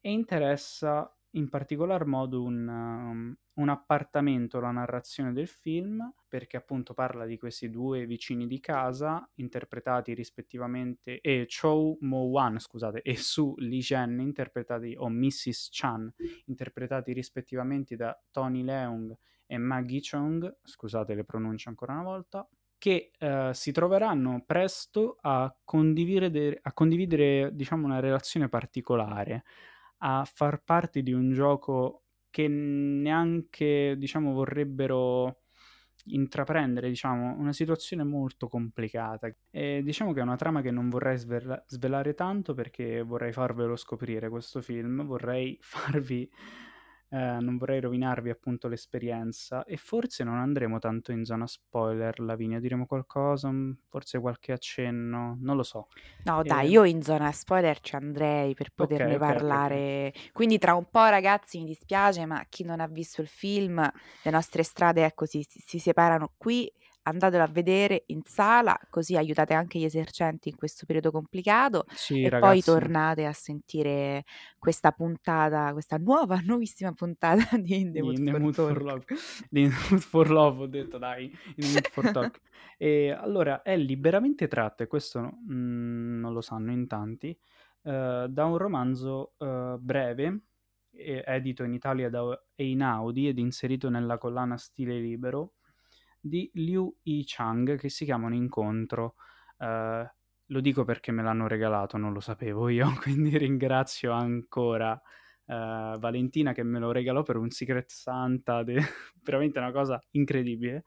e 0.00 0.10
interessa 0.10 1.12
in 1.34 1.48
particolar 1.48 2.04
modo 2.04 2.42
un, 2.42 2.68
um, 2.68 3.36
un 3.54 3.68
appartamento, 3.68 4.60
la 4.60 4.70
narrazione 4.70 5.32
del 5.32 5.48
film, 5.48 6.12
perché 6.28 6.56
appunto 6.56 6.94
parla 6.94 7.24
di 7.24 7.38
questi 7.38 7.68
due 7.68 8.06
vicini 8.06 8.46
di 8.46 8.60
casa, 8.60 9.28
interpretati 9.36 10.14
rispettivamente, 10.14 11.20
e 11.20 11.48
Chou 11.48 11.96
Mo-wan, 12.02 12.60
scusate, 12.60 13.02
e 13.02 13.16
Su 13.16 13.54
Li 13.58 13.82
Zhen, 13.82 14.20
interpretati, 14.20 14.94
o 14.96 15.08
Mrs. 15.08 15.68
Chan, 15.72 16.12
interpretati 16.46 17.12
rispettivamente 17.12 17.96
da 17.96 18.16
Tony 18.30 18.62
Leung 18.62 19.16
e 19.52 19.58
Maggie 19.58 20.00
Chong, 20.00 20.60
scusate 20.62 21.14
le 21.14 21.24
pronunce 21.24 21.68
ancora 21.68 21.92
una 21.92 22.04
volta, 22.04 22.48
che 22.78 23.10
eh, 23.18 23.50
si 23.52 23.70
troveranno 23.70 24.42
presto 24.46 25.18
a 25.20 25.54
condividere, 25.62 26.58
a 26.62 26.72
condividere 26.72 27.50
diciamo, 27.52 27.84
una 27.84 28.00
relazione 28.00 28.48
particolare, 28.48 29.44
a 29.98 30.24
far 30.24 30.62
parte 30.64 31.02
di 31.02 31.12
un 31.12 31.32
gioco 31.32 32.04
che 32.30 32.48
neanche 32.48 33.94
diciamo, 33.98 34.32
vorrebbero 34.32 35.42
intraprendere 36.06 36.88
diciamo, 36.88 37.36
una 37.38 37.52
situazione 37.52 38.04
molto 38.04 38.48
complicata. 38.48 39.30
E 39.50 39.82
diciamo 39.84 40.14
che 40.14 40.20
è 40.20 40.22
una 40.22 40.36
trama 40.36 40.62
che 40.62 40.70
non 40.70 40.88
vorrei 40.88 41.18
svela- 41.18 41.62
svelare 41.66 42.14
tanto 42.14 42.54
perché 42.54 43.02
vorrei 43.02 43.32
farvelo 43.34 43.76
scoprire 43.76 44.30
questo 44.30 44.62
film, 44.62 45.04
vorrei 45.04 45.58
farvi 45.60 46.26
eh, 47.12 47.40
non 47.40 47.58
vorrei 47.58 47.78
rovinarvi 47.78 48.30
appunto 48.30 48.68
l'esperienza 48.68 49.64
e 49.64 49.76
forse 49.76 50.24
non 50.24 50.38
andremo 50.38 50.78
tanto 50.78 51.12
in 51.12 51.24
zona 51.24 51.46
spoiler, 51.46 52.18
Lavinia, 52.20 52.58
diremo 52.58 52.86
qualcosa, 52.86 53.52
mm, 53.52 53.72
forse 53.90 54.18
qualche 54.18 54.52
accenno, 54.52 55.36
non 55.38 55.56
lo 55.56 55.62
so. 55.62 55.88
No, 56.24 56.40
e... 56.40 56.44
dai, 56.44 56.70
io 56.70 56.84
in 56.84 57.02
zona 57.02 57.30
spoiler 57.30 57.80
ci 57.80 57.96
andrei 57.96 58.54
per 58.54 58.70
poterne 58.74 59.16
okay, 59.16 59.26
okay, 59.26 59.36
parlare. 59.36 60.06
Okay, 60.08 60.30
Quindi 60.32 60.56
tra 60.56 60.74
un 60.74 60.86
po', 60.90 61.04
ragazzi, 61.04 61.58
mi 61.58 61.66
dispiace, 61.66 62.24
ma 62.24 62.42
chi 62.48 62.64
non 62.64 62.80
ha 62.80 62.86
visto 62.86 63.20
il 63.20 63.28
film, 63.28 63.76
le 64.22 64.30
nostre 64.30 64.62
strade, 64.62 65.04
ecco, 65.04 65.26
si, 65.26 65.46
si 65.46 65.78
separano 65.78 66.32
qui 66.38 66.72
andatelo 67.02 67.42
a 67.42 67.46
vedere 67.46 68.04
in 68.06 68.22
sala, 68.24 68.78
così 68.90 69.16
aiutate 69.16 69.54
anche 69.54 69.78
gli 69.78 69.84
esercenti 69.84 70.48
in 70.48 70.56
questo 70.56 70.86
periodo 70.86 71.10
complicato 71.10 71.84
sì, 71.88 72.22
e 72.22 72.28
ragazzi. 72.28 72.62
poi 72.62 72.62
tornate 72.62 73.24
a 73.24 73.32
sentire 73.32 74.24
questa 74.58 74.92
puntata, 74.92 75.72
questa 75.72 75.96
nuova, 75.96 76.40
nuovissima 76.44 76.92
puntata 76.92 77.56
di 77.56 77.80
In 77.80 77.92
the 77.92 78.02
Mood, 78.02 78.18
in 78.18 78.26
for, 78.30 78.40
mood 78.40 78.54
for, 78.54 78.82
Love. 78.82 79.04
Di 79.48 79.62
In 79.62 79.70
the 79.70 79.86
Mood 79.90 80.00
for 80.00 80.30
Love, 80.30 80.62
ho 80.62 80.66
detto 80.66 80.98
dai, 80.98 81.24
In 81.24 81.54
the 81.54 81.68
Mood 81.68 81.88
for 81.88 82.10
Talk. 82.12 82.40
e 82.76 83.10
allora 83.10 83.62
è 83.62 83.76
liberamente 83.76 84.48
tratta, 84.48 84.84
e 84.84 84.86
questo 84.86 85.20
mh, 85.20 85.52
mm, 85.52 86.20
non 86.20 86.32
lo 86.32 86.40
sanno 86.40 86.70
in 86.70 86.86
tanti, 86.86 87.36
uh, 87.82 88.26
da 88.26 88.44
un 88.44 88.56
romanzo 88.56 89.34
uh, 89.38 89.76
breve 89.78 90.42
edito 90.94 91.64
in 91.64 91.72
Italia 91.72 92.10
da 92.10 92.38
Einaudi 92.54 93.26
ed 93.26 93.38
inserito 93.38 93.88
nella 93.88 94.18
collana 94.18 94.58
Stile 94.58 94.98
Libero 95.00 95.54
di 96.22 96.48
Liu 96.54 96.96
Yi 97.02 97.24
Chang 97.26 97.76
che 97.76 97.88
si 97.88 98.04
chiama 98.04 98.26
Un 98.26 98.34
incontro. 98.34 99.16
Uh, 99.58 100.06
lo 100.46 100.60
dico 100.60 100.84
perché 100.84 101.12
me 101.12 101.22
l'hanno 101.22 101.48
regalato, 101.48 101.96
non 101.96 102.12
lo 102.12 102.20
sapevo 102.20 102.68
io, 102.68 102.92
quindi 103.02 103.36
ringrazio 103.36 104.12
ancora 104.12 104.92
uh, 104.92 105.98
Valentina 105.98 106.52
che 106.52 106.62
me 106.62 106.78
lo 106.78 106.92
regalò 106.92 107.22
per 107.22 107.36
un 107.36 107.50
Secret 107.50 107.90
Santa, 107.90 108.62
de... 108.62 108.78
veramente 109.22 109.58
una 109.58 109.72
cosa 109.72 110.00
incredibile. 110.12 110.84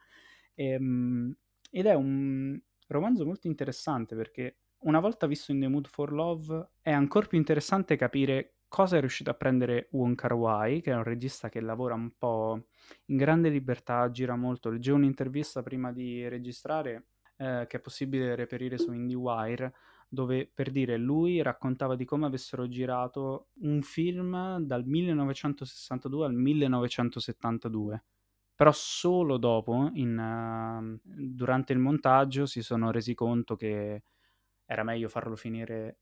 E, 0.53 0.75
um, 0.77 1.35
ed 1.69 1.85
è 1.85 1.93
un 1.93 2.57
romanzo 2.87 3.25
molto 3.25 3.47
interessante 3.47 4.15
perché 4.15 4.59
una 4.85 4.99
volta 4.99 5.27
visto 5.27 5.51
in 5.51 5.59
The 5.59 5.67
Mood 5.67 5.87
for 5.87 6.13
Love 6.13 6.69
è 6.81 6.91
ancora 6.91 7.27
più 7.27 7.37
interessante 7.37 7.95
capire 7.95 8.54
cosa 8.75 8.97
è 8.97 8.99
riuscito 8.99 9.29
a 9.29 9.35
prendere 9.35 9.87
Wong 9.91 10.15
Kar 10.15 10.33
Wai, 10.33 10.81
che 10.81 10.91
è 10.91 10.95
un 10.95 11.03
regista 11.03 11.47
che 11.47 11.61
lavora 11.61 11.93
un 11.93 12.11
po' 12.17 12.65
in 13.05 13.15
grande 13.15 13.47
libertà, 13.47 14.11
gira 14.11 14.35
molto. 14.35 14.69
Leggevo 14.69 14.97
un'intervista 14.97 15.63
prima 15.63 15.93
di 15.93 16.27
registrare 16.27 17.05
eh, 17.37 17.67
che 17.69 17.77
è 17.77 17.79
possibile 17.79 18.35
reperire 18.35 18.77
su 18.77 18.91
IndieWire, 18.91 19.73
dove 20.09 20.51
per 20.53 20.71
dire 20.71 20.97
lui 20.97 21.41
raccontava 21.41 21.95
di 21.95 22.03
come 22.03 22.25
avessero 22.25 22.67
girato 22.67 23.47
un 23.61 23.81
film 23.81 24.59
dal 24.59 24.83
1962 24.83 26.25
al 26.25 26.33
1972 26.33 28.03
però 28.55 28.71
solo 28.73 29.37
dopo, 29.37 29.89
in, 29.93 30.17
uh, 30.17 30.99
durante 31.03 31.73
il 31.73 31.79
montaggio, 31.79 32.45
si 32.45 32.61
sono 32.61 32.89
resi 32.89 33.13
conto 33.13 33.55
che 33.57 34.03
era 34.65 34.83
meglio 34.83 35.09
farlo 35.09 35.35
finire 35.35 35.99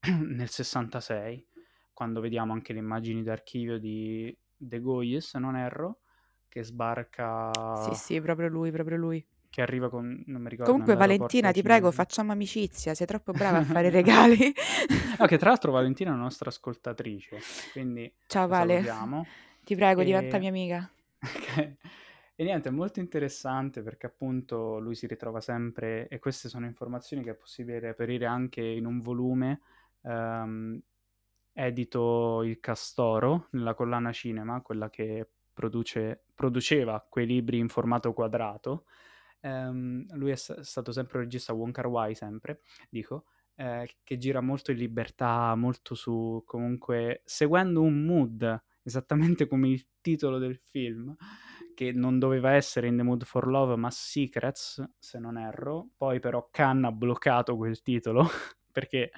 nel 0.20 0.48
66 0.48 1.52
quando 1.94 2.20
vediamo 2.20 2.52
anche 2.52 2.72
le 2.72 2.80
immagini 2.80 3.22
d'archivio 3.22 3.78
di 3.78 4.36
De 4.56 4.80
Goye, 4.80 5.20
se 5.20 5.38
non 5.38 5.56
erro, 5.56 6.00
che 6.48 6.62
sbarca... 6.62 7.50
Sì, 7.88 7.94
sì, 7.94 8.20
proprio 8.20 8.48
lui, 8.48 8.70
proprio 8.70 8.98
lui. 8.98 9.24
Che 9.48 9.62
arriva 9.62 9.88
con... 9.88 10.22
non 10.26 10.42
mi 10.42 10.48
ricordo. 10.48 10.70
Comunque 10.70 10.96
Valentina, 10.96 11.52
ti 11.52 11.62
prego, 11.62 11.90
facciamo 11.92 12.32
amicizia, 12.32 12.92
sei 12.94 13.06
troppo 13.06 13.32
brava 13.32 13.58
a 13.58 13.62
fare 13.64 13.88
regali. 13.88 14.52
no, 15.18 15.26
che 15.26 15.38
tra 15.38 15.50
l'altro 15.50 15.72
Valentina 15.72 16.10
è 16.10 16.12
una 16.12 16.22
nostra 16.22 16.50
ascoltatrice, 16.50 17.38
quindi... 17.72 18.12
Ciao 18.26 18.48
Vale, 18.48 18.82
salutiamo. 18.82 19.26
ti 19.64 19.76
prego, 19.76 20.00
e... 20.00 20.04
diventa 20.04 20.38
mia 20.38 20.48
amica. 20.50 20.90
E 22.36 22.42
niente, 22.42 22.68
è 22.68 22.72
molto 22.72 22.98
interessante 22.98 23.80
perché 23.82 24.06
appunto 24.06 24.80
lui 24.80 24.96
si 24.96 25.06
ritrova 25.06 25.40
sempre, 25.40 26.08
e 26.08 26.18
queste 26.18 26.48
sono 26.48 26.66
informazioni 26.66 27.22
che 27.22 27.30
è 27.30 27.34
possibile 27.34 27.78
reperire 27.78 28.26
anche 28.26 28.60
in 28.60 28.86
un 28.86 28.98
volume 28.98 29.60
um, 30.00 30.80
edito 31.54 32.42
il 32.42 32.60
Castoro 32.60 33.48
nella 33.52 33.74
collana 33.74 34.12
cinema, 34.12 34.60
quella 34.60 34.90
che 34.90 35.28
produce, 35.52 36.24
produceva 36.34 37.06
quei 37.08 37.26
libri 37.26 37.58
in 37.58 37.68
formato 37.68 38.12
quadrato. 38.12 38.84
Um, 39.40 40.04
lui 40.16 40.30
è 40.30 40.36
stato 40.36 40.90
sempre 40.92 41.18
un 41.18 41.24
regista 41.24 41.52
Wong 41.52 41.72
Kar 41.72 41.86
Wai, 41.86 42.14
sempre, 42.14 42.60
dico, 42.90 43.26
eh, 43.56 43.96
che 44.02 44.18
gira 44.18 44.40
molto 44.40 44.72
in 44.72 44.78
libertà, 44.78 45.54
molto 45.54 45.94
su, 45.94 46.42
comunque, 46.44 47.22
seguendo 47.24 47.82
un 47.82 48.04
mood, 48.04 48.62
esattamente 48.82 49.46
come 49.46 49.68
il 49.68 49.86
titolo 50.00 50.38
del 50.38 50.56
film, 50.56 51.14
che 51.74 51.92
non 51.92 52.18
doveva 52.18 52.52
essere 52.52 52.86
In 52.86 52.96
the 52.96 53.02
Mood 53.02 53.24
for 53.24 53.46
Love, 53.46 53.76
ma 53.76 53.90
Secrets, 53.90 54.82
se 54.98 55.18
non 55.18 55.36
erro. 55.38 55.90
Poi 55.96 56.20
però 56.20 56.48
Khan 56.50 56.84
ha 56.84 56.92
bloccato 56.92 57.56
quel 57.56 57.82
titolo 57.82 58.26
perché 58.74 59.12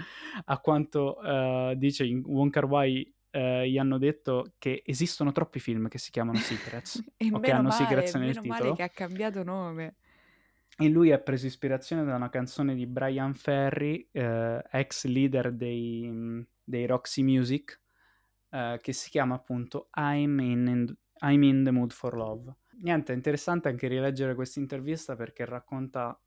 a 0.45 0.59
quanto 0.59 1.17
uh, 1.19 1.75
dice 1.75 2.05
in 2.05 2.23
Wong 2.27 2.53
Kar 2.53 2.67
Wai 2.67 3.11
uh, 3.33 3.63
gli 3.63 3.79
hanno 3.79 3.97
detto 3.97 4.53
che 4.59 4.83
esistono 4.85 5.33
troppi 5.33 5.61
film 5.61 5.89
che 5.89 5.97
si 5.97 6.11
chiamano 6.11 6.37
Secrets 6.37 7.03
e 7.17 7.31
o 7.33 7.41
che 7.41 7.51
hanno 7.51 7.69
male, 7.69 7.85
Secrets 7.85 8.15
nel 8.15 8.27
meno 8.29 8.41
titolo. 8.43 8.61
male 8.61 8.77
che 8.77 8.83
ha 8.83 8.91
cambiato 8.91 9.43
nome. 9.43 9.97
E 10.77 10.89
lui 10.91 11.11
ha 11.11 11.19
preso 11.19 11.47
ispirazione 11.47 12.05
da 12.05 12.17
una 12.17 12.29
canzone 12.29 12.75
di 12.75 12.87
Brian 12.87 13.33
Ferry, 13.33 14.11
uh, 14.13 14.61
ex 14.71 15.07
leader 15.07 15.51
dei, 15.51 16.47
dei 16.63 16.87
Roxy 16.87 17.23
Music, 17.23 17.81
che 18.81 18.93
si 18.95 19.11
chiama 19.11 19.35
appunto 19.35 19.91
I'm 19.97 20.39
in, 20.39 20.67
in, 20.67 20.97
I'm 21.21 21.43
in 21.43 21.63
the 21.63 21.71
Mood 21.71 21.93
for 21.93 22.15
Love. 22.15 22.55
Niente, 22.81 23.13
è 23.13 23.17
interessante 23.17 23.69
anche 23.69 23.87
rileggere 23.87 24.35
questa 24.35 24.61
intervista 24.61 25.15
perché 25.15 25.45
racconta 25.45 26.19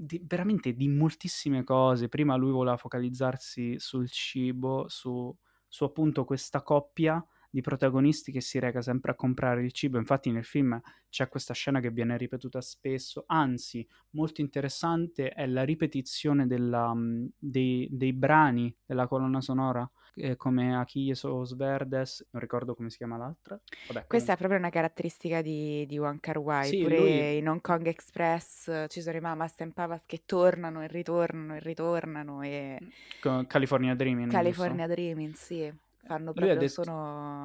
di 0.00 0.22
veramente 0.24 0.74
di 0.74 0.88
moltissime 0.88 1.64
cose. 1.64 2.08
Prima 2.08 2.36
lui 2.36 2.52
voleva 2.52 2.76
focalizzarsi 2.76 3.78
sul 3.78 4.08
cibo, 4.10 4.86
su 4.88 5.34
su 5.70 5.84
appunto 5.84 6.24
questa 6.24 6.62
coppia 6.62 7.22
di 7.50 7.60
protagonisti 7.60 8.30
che 8.30 8.40
si 8.40 8.58
reca 8.58 8.82
sempre 8.82 9.12
a 9.12 9.14
comprare 9.14 9.62
il 9.62 9.72
cibo. 9.72 9.98
Infatti 9.98 10.30
nel 10.30 10.44
film 10.44 10.80
c'è 11.08 11.28
questa 11.28 11.54
scena 11.54 11.80
che 11.80 11.90
viene 11.90 12.16
ripetuta 12.16 12.60
spesso, 12.60 13.24
anzi 13.26 13.86
molto 14.10 14.40
interessante 14.40 15.30
è 15.30 15.46
la 15.46 15.64
ripetizione 15.64 16.46
della, 16.46 16.94
mm, 16.94 17.26
dei, 17.38 17.88
dei, 17.90 18.12
brani 18.12 18.74
della 18.84 19.06
colonna 19.06 19.40
sonora, 19.40 19.90
eh, 20.14 20.36
come 20.36 20.76
Achilles 20.76 21.22
o 21.22 21.44
Sverdes, 21.44 22.26
non 22.30 22.42
ricordo 22.42 22.74
come 22.74 22.90
si 22.90 22.98
chiama 22.98 23.16
l'altra. 23.16 23.58
Vabbè, 23.88 24.06
Questa 24.06 24.34
è 24.34 24.36
proprio 24.36 24.58
una 24.58 24.70
caratteristica 24.70 25.40
di, 25.40 25.86
di 25.86 25.98
Wong 25.98 26.20
Kar 26.20 26.38
Wai, 26.38 26.68
sì, 26.68 26.82
pure 26.82 26.98
lui... 26.98 27.36
in 27.38 27.48
Hong 27.48 27.60
Kong 27.60 27.86
Express 27.86 28.86
ci 28.88 29.00
sono 29.00 29.16
i 29.16 29.20
Mamas 29.20 29.54
and 29.58 29.72
Papas 29.72 30.02
che 30.04 30.22
tornano 30.26 30.82
e 30.82 30.88
ritornano 30.88 31.56
e 31.56 31.60
ritornano 31.60 32.42
e... 32.42 32.78
Con 33.20 33.46
California 33.46 33.94
Dreaming. 33.94 34.30
California 34.30 34.86
giusto? 34.86 35.00
Dreaming, 35.00 35.34
sì 35.34 35.72
fanno 36.08 36.32
proprio, 36.32 36.56
detto... 36.56 36.82
sono 36.82 37.37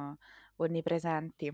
onnipresenti. 0.56 1.52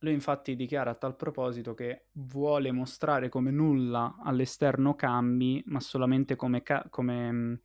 Lui 0.00 0.12
infatti 0.12 0.56
dichiara 0.56 0.90
a 0.90 0.94
tal 0.94 1.16
proposito 1.16 1.74
che 1.74 2.06
vuole 2.12 2.70
mostrare 2.70 3.28
come 3.28 3.50
nulla 3.50 4.16
all'esterno 4.22 4.94
cambi, 4.94 5.62
ma 5.66 5.80
solamente 5.80 6.36
come, 6.36 6.62
ca- 6.62 6.86
come, 6.90 7.60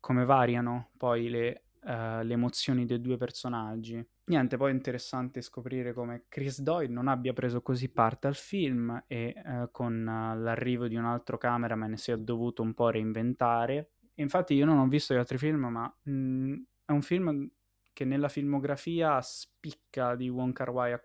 come 0.00 0.24
variano 0.24 0.90
poi 0.96 1.28
le, 1.28 1.62
uh, 1.82 2.22
le, 2.22 2.32
emozioni 2.32 2.84
dei 2.84 3.00
due 3.00 3.16
personaggi. 3.16 4.04
Niente, 4.24 4.56
poi 4.56 4.72
è 4.72 4.74
interessante 4.74 5.40
scoprire 5.40 5.92
come 5.92 6.24
Chris 6.28 6.60
Doyle 6.60 6.92
non 6.92 7.06
abbia 7.06 7.32
preso 7.32 7.62
così 7.62 7.88
parte 7.88 8.26
al 8.26 8.34
film 8.34 9.04
e 9.06 9.34
uh, 9.42 9.70
con 9.70 9.94
uh, 9.94 10.38
l'arrivo 10.38 10.88
di 10.88 10.96
un 10.96 11.04
altro 11.04 11.38
cameraman 11.38 11.96
si 11.96 12.10
è 12.10 12.16
dovuto 12.18 12.62
un 12.62 12.74
po' 12.74 12.90
reinventare. 12.90 13.92
Infatti 14.14 14.54
io 14.54 14.64
non 14.64 14.78
ho 14.78 14.88
visto 14.88 15.14
gli 15.14 15.18
altri 15.18 15.38
film, 15.38 15.66
ma 15.66 15.96
mh, 16.02 16.10
mm, 16.10 16.54
è 16.86 16.90
un 16.90 17.02
film 17.02 17.48
che 17.98 18.04
nella 18.04 18.28
filmografia 18.28 19.20
spicca 19.20 20.14
di 20.14 20.28
Wong 20.28 20.52
Kar 20.52 20.70
Wai 20.70 20.96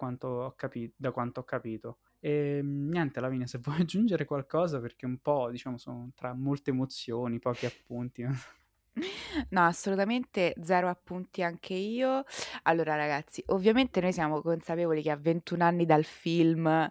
capi- 0.55 0.93
da 0.95 1.09
quanto 1.09 1.39
ho 1.39 1.43
capito. 1.43 1.97
E 2.19 2.57
ehm, 2.59 2.89
niente, 2.89 3.19
Lavina, 3.19 3.47
se 3.47 3.57
vuoi 3.65 3.81
aggiungere 3.81 4.25
qualcosa, 4.25 4.79
perché 4.79 5.07
un 5.07 5.17
po', 5.17 5.50
diciamo, 5.50 5.79
sono 5.79 6.12
tra 6.13 6.35
molte 6.35 6.69
emozioni, 6.69 7.39
pochi 7.39 7.65
appunti. 7.65 8.23
No, 9.50 9.65
assolutamente 9.65 10.53
zero 10.62 10.88
appunti 10.88 11.41
anche 11.41 11.73
io. 11.73 12.25
Allora, 12.62 12.95
ragazzi, 12.95 13.43
ovviamente 13.47 14.00
noi 14.00 14.13
siamo 14.13 14.39
consapevoli 14.43 15.01
che 15.01 15.09
a 15.09 15.15
21 15.15 15.63
anni 15.63 15.88
dal 15.88 16.03
film, 16.03 16.88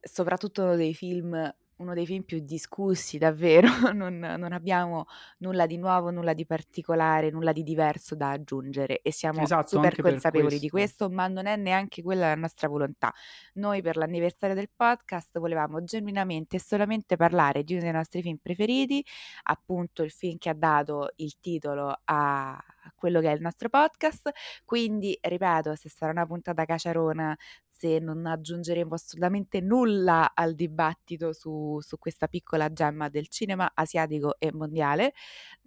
soprattutto 0.00 0.62
uno 0.62 0.74
dei 0.74 0.94
film 0.94 1.54
uno 1.78 1.94
dei 1.94 2.06
film 2.06 2.22
più 2.22 2.40
discussi 2.40 3.18
davvero, 3.18 3.68
non 3.92 4.18
non 4.18 4.52
abbiamo 4.52 5.06
nulla 5.38 5.66
di 5.66 5.76
nuovo, 5.76 6.10
nulla 6.10 6.32
di 6.34 6.46
particolare, 6.46 7.30
nulla 7.30 7.52
di 7.52 7.62
diverso 7.62 8.14
da 8.14 8.30
aggiungere 8.30 9.00
e 9.02 9.12
siamo 9.12 9.42
Esatto, 9.42 9.68
super 9.68 9.96
consapevoli 9.98 10.58
di 10.58 10.68
questo, 10.68 11.08
ma 11.10 11.28
non 11.28 11.46
è 11.46 11.56
neanche 11.56 12.02
quella 12.02 12.28
la 12.28 12.34
nostra 12.34 12.68
volontà. 12.68 13.12
Noi 13.54 13.82
per 13.82 13.96
l'anniversario 13.96 14.54
del 14.54 14.70
podcast 14.74 15.38
volevamo 15.38 15.82
genuinamente 15.84 16.56
e 16.56 16.60
solamente 16.60 17.16
parlare 17.16 17.62
di 17.62 17.74
uno 17.74 17.82
dei 17.82 17.92
nostri 17.92 18.22
film 18.22 18.38
preferiti, 18.38 19.04
appunto 19.44 20.02
il 20.02 20.10
film 20.10 20.38
che 20.38 20.48
ha 20.48 20.54
dato 20.54 21.10
il 21.16 21.38
titolo 21.40 22.00
a 22.04 22.62
quello 22.94 23.20
che 23.20 23.30
è 23.30 23.34
il 23.34 23.40
nostro 23.40 23.68
podcast, 23.68 24.30
quindi 24.64 25.16
ripeto, 25.20 25.74
se 25.74 25.88
sarà 25.88 26.10
una 26.12 26.26
puntata 26.26 26.64
caciarona 26.64 27.36
se 27.78 28.00
non 28.00 28.26
aggiungeremo 28.26 28.94
assolutamente 28.94 29.60
nulla 29.60 30.32
al 30.34 30.54
dibattito 30.54 31.32
su, 31.32 31.78
su 31.80 31.96
questa 31.96 32.26
piccola 32.26 32.72
gemma 32.72 33.08
del 33.08 33.28
cinema 33.28 33.70
asiatico 33.72 34.34
e 34.40 34.52
mondiale, 34.52 35.12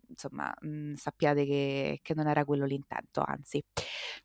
insomma, 0.09 0.53
mh, 0.59 0.67
mhmm, 0.67 0.93
sappiate 0.95 1.45
che, 1.45 1.99
che, 2.01 2.13
non 2.13 2.27
era 2.27 2.43
quello 2.43 2.65
l'intento, 2.65 3.23
anzi. 3.25 3.63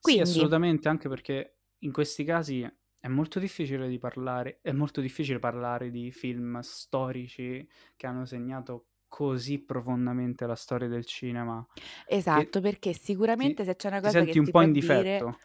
Quindi... 0.00 0.26
Sì, 0.26 0.32
assolutamente, 0.32 0.88
anche 0.88 1.08
perché 1.08 1.58
in 1.78 1.92
questi 1.92 2.24
casi 2.24 2.68
è 2.98 3.06
molto 3.06 3.38
difficile 3.38 3.86
di 3.88 3.98
parlare, 3.98 4.58
è 4.62 4.72
molto 4.72 5.00
difficile 5.00 5.38
parlare 5.38 5.90
di 5.90 6.10
film 6.10 6.58
storici 6.60 7.64
che 7.94 8.06
hanno 8.08 8.24
segnato 8.24 8.86
così 9.06 9.60
profondamente 9.60 10.44
la 10.44 10.56
storia 10.56 10.88
del 10.88 11.04
cinema. 11.04 11.64
Esatto, 12.08 12.60
perché 12.60 12.92
sicuramente 12.94 13.62
ti, 13.62 13.68
se 13.68 13.76
c'è 13.76 13.86
una 13.86 14.00
cosa 14.00 14.18
ti 14.18 14.26
che 14.26 14.32
senti 14.32 14.38
un 14.40 14.50
po' 14.50 14.62
in 14.62 14.72
difetto. 14.72 15.02
Dire 15.02 15.38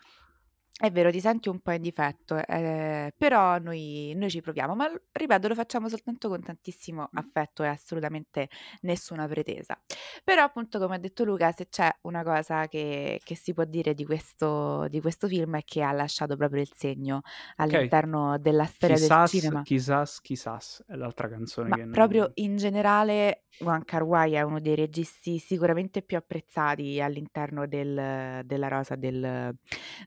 è 0.83 0.91
vero, 0.91 1.11
ti 1.11 1.19
senti 1.19 1.47
un 1.47 1.59
po' 1.59 1.71
in 1.73 1.81
difetto, 1.83 2.35
ehm, 2.43 3.09
però 3.15 3.59
noi 3.59 4.13
noi 4.15 4.29
ci 4.31 4.41
proviamo, 4.41 4.73
ma 4.73 4.87
l 4.87 4.99
ripeto, 5.11 5.47
lo 5.49 5.53
facciamo 5.53 5.87
soltanto 5.87 6.27
con 6.27 6.41
tantissimo 6.41 7.07
affetto 7.13 7.61
e 7.63 7.67
assolutamente 7.67 8.49
nessuna 8.81 9.27
pretesa. 9.27 9.79
Però 10.23 10.41
appunto, 10.43 10.79
come 10.79 10.95
ha 10.95 10.97
detto 10.97 11.23
Luca, 11.23 11.51
se 11.51 11.67
c'è 11.69 11.87
una 12.01 12.23
cosa 12.23 12.67
che 12.67 13.19
che 13.23 13.35
si 13.35 13.53
può 13.53 13.63
dire 13.65 13.93
di 13.93 14.05
questo 14.05 14.87
di 14.89 14.99
questo 15.01 15.27
film 15.27 15.57
è 15.57 15.63
che 15.63 15.83
ha 15.83 15.91
lasciato 15.91 16.35
proprio 16.35 16.61
il 16.61 16.71
segno 16.73 17.21
Ok. 17.63 17.91
all'interno 17.91 18.37
della 18.39 18.65
storia 18.65 18.97
del 18.97 19.11
Chissas, 19.11 19.29
cinema. 19.29 19.61
chissas, 19.61 20.19
chissas 20.21 20.83
è 20.87 20.95
l'altra 20.95 21.29
canzone 21.29 21.69
Ma 21.69 21.75
che 21.75 21.85
proprio 21.89 22.21
non... 22.21 22.31
in 22.35 22.57
generale 22.57 23.43
Wong 23.59 23.83
Kar-wai 23.85 24.33
è 24.33 24.41
uno 24.41 24.59
dei 24.59 24.75
registi 24.75 25.37
sicuramente 25.37 26.01
più 26.01 26.17
apprezzati 26.17 26.99
all'interno 27.01 27.67
del 27.67 28.41
della 28.45 28.67
rosa 28.67 28.95
del 28.95 29.53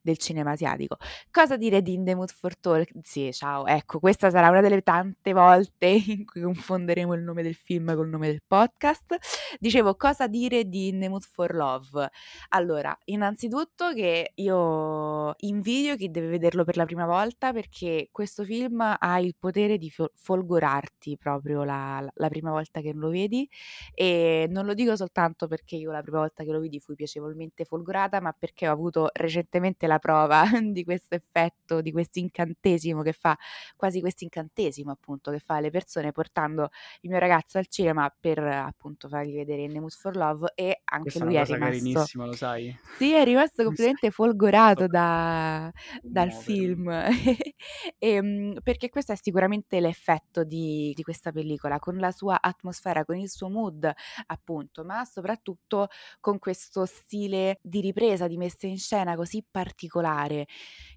del 0.02 0.18
cinema 0.18 0.56
asiatico. 0.64 0.96
Cosa 1.30 1.56
dire 1.56 1.82
di 1.82 1.94
In 1.94 2.04
the 2.04 2.14
Mood 2.14 2.30
for 2.30 2.56
Talk? 2.58 2.90
Sì, 3.02 3.32
ciao, 3.32 3.66
ecco, 3.66 3.98
questa 3.98 4.30
sarà 4.30 4.48
una 4.48 4.60
delle 4.60 4.82
tante 4.82 5.32
volte 5.32 5.86
in 6.06 6.24
cui 6.24 6.42
confonderemo 6.42 7.14
il 7.14 7.22
nome 7.22 7.42
del 7.42 7.54
film 7.54 7.94
col 7.94 8.08
nome 8.08 8.28
del 8.28 8.42
podcast. 8.46 9.16
Dicevo, 9.58 9.96
cosa 9.96 10.26
dire 10.26 10.64
di 10.68 10.88
In 10.88 11.00
the 11.00 11.08
Mood 11.08 11.22
for 11.22 11.54
Love? 11.54 12.10
Allora, 12.50 12.96
innanzitutto 13.06 13.92
che 13.92 14.32
io 14.34 15.34
invidio 15.38 15.96
chi 15.96 16.10
deve 16.10 16.28
vederlo 16.28 16.64
per 16.64 16.76
la 16.76 16.84
prima 16.84 17.06
volta 17.06 17.52
perché 17.52 18.08
questo 18.10 18.44
film 18.44 18.80
ha 18.98 19.20
il 19.20 19.34
potere 19.38 19.78
di 19.78 19.92
folgorarti 20.14 21.16
proprio 21.18 21.64
la, 21.64 22.04
la 22.14 22.28
prima 22.28 22.50
volta 22.50 22.80
che 22.80 22.92
lo 22.94 23.10
vedi 23.10 23.48
e 23.94 24.46
non 24.50 24.64
lo 24.66 24.74
dico 24.74 24.96
soltanto 24.96 25.46
perché 25.46 25.76
io 25.76 25.90
la 25.90 26.02
prima 26.02 26.18
volta 26.18 26.44
che 26.44 26.50
lo 26.50 26.60
vidi 26.60 26.80
fui 26.80 26.94
piacevolmente 26.94 27.64
folgorata, 27.64 28.20
ma 28.20 28.32
perché 28.32 28.68
ho 28.68 28.72
avuto 28.72 29.08
recentemente 29.12 29.86
la 29.86 29.98
prova 29.98 30.44
di 30.72 30.84
questo 30.84 31.14
effetto, 31.14 31.80
di 31.80 31.92
questo 31.92 32.18
incantesimo 32.18 33.02
che 33.02 33.12
fa, 33.12 33.36
quasi 33.76 34.00
questo 34.00 34.24
incantesimo 34.24 34.90
appunto 34.90 35.30
che 35.30 35.38
fa 35.38 35.56
alle 35.56 35.70
persone 35.70 36.12
portando 36.12 36.70
il 37.00 37.10
mio 37.10 37.18
ragazzo 37.18 37.58
al 37.58 37.66
cinema 37.68 38.14
per 38.18 38.38
appunto 38.38 39.08
fargli 39.08 39.34
vedere 39.34 39.68
Mood 39.80 39.92
for 39.92 40.16
Love 40.16 40.52
e 40.54 40.80
anche 40.84 41.02
Questa 41.02 41.24
lui 41.24 41.36
è 41.36 41.40
è 41.40 41.44
rimasto 41.44 42.24
lo 42.24 42.32
sai? 42.32 42.76
Sì, 42.96 43.12
è 43.12 43.24
rimasto 43.24 43.64
completamente 43.64 44.10
folgorato 44.10 44.86
da, 44.86 45.70
dal 46.00 46.32
film 46.32 46.88
e, 46.88 47.10
ehm, 47.98 48.60
perché 48.62 48.88
questo 48.88 49.12
è 49.12 49.16
sicuramente 49.16 49.80
l'effetto 49.80 50.44
di, 50.44 50.92
di 50.94 51.02
questa 51.02 51.32
pellicola 51.32 51.78
con 51.78 51.96
la 51.96 52.12
sua 52.12 52.40
atmosfera, 52.40 53.04
con 53.04 53.16
il 53.16 53.28
suo 53.28 53.48
mood 53.48 53.90
appunto, 54.26 54.84
ma 54.84 55.04
soprattutto 55.04 55.88
con 56.20 56.38
questo 56.38 56.86
stile 56.86 57.58
di 57.62 57.80
ripresa, 57.80 58.26
di 58.28 58.36
messa 58.36 58.66
in 58.66 58.78
scena 58.78 59.16
così 59.16 59.44
particolare. 59.48 60.43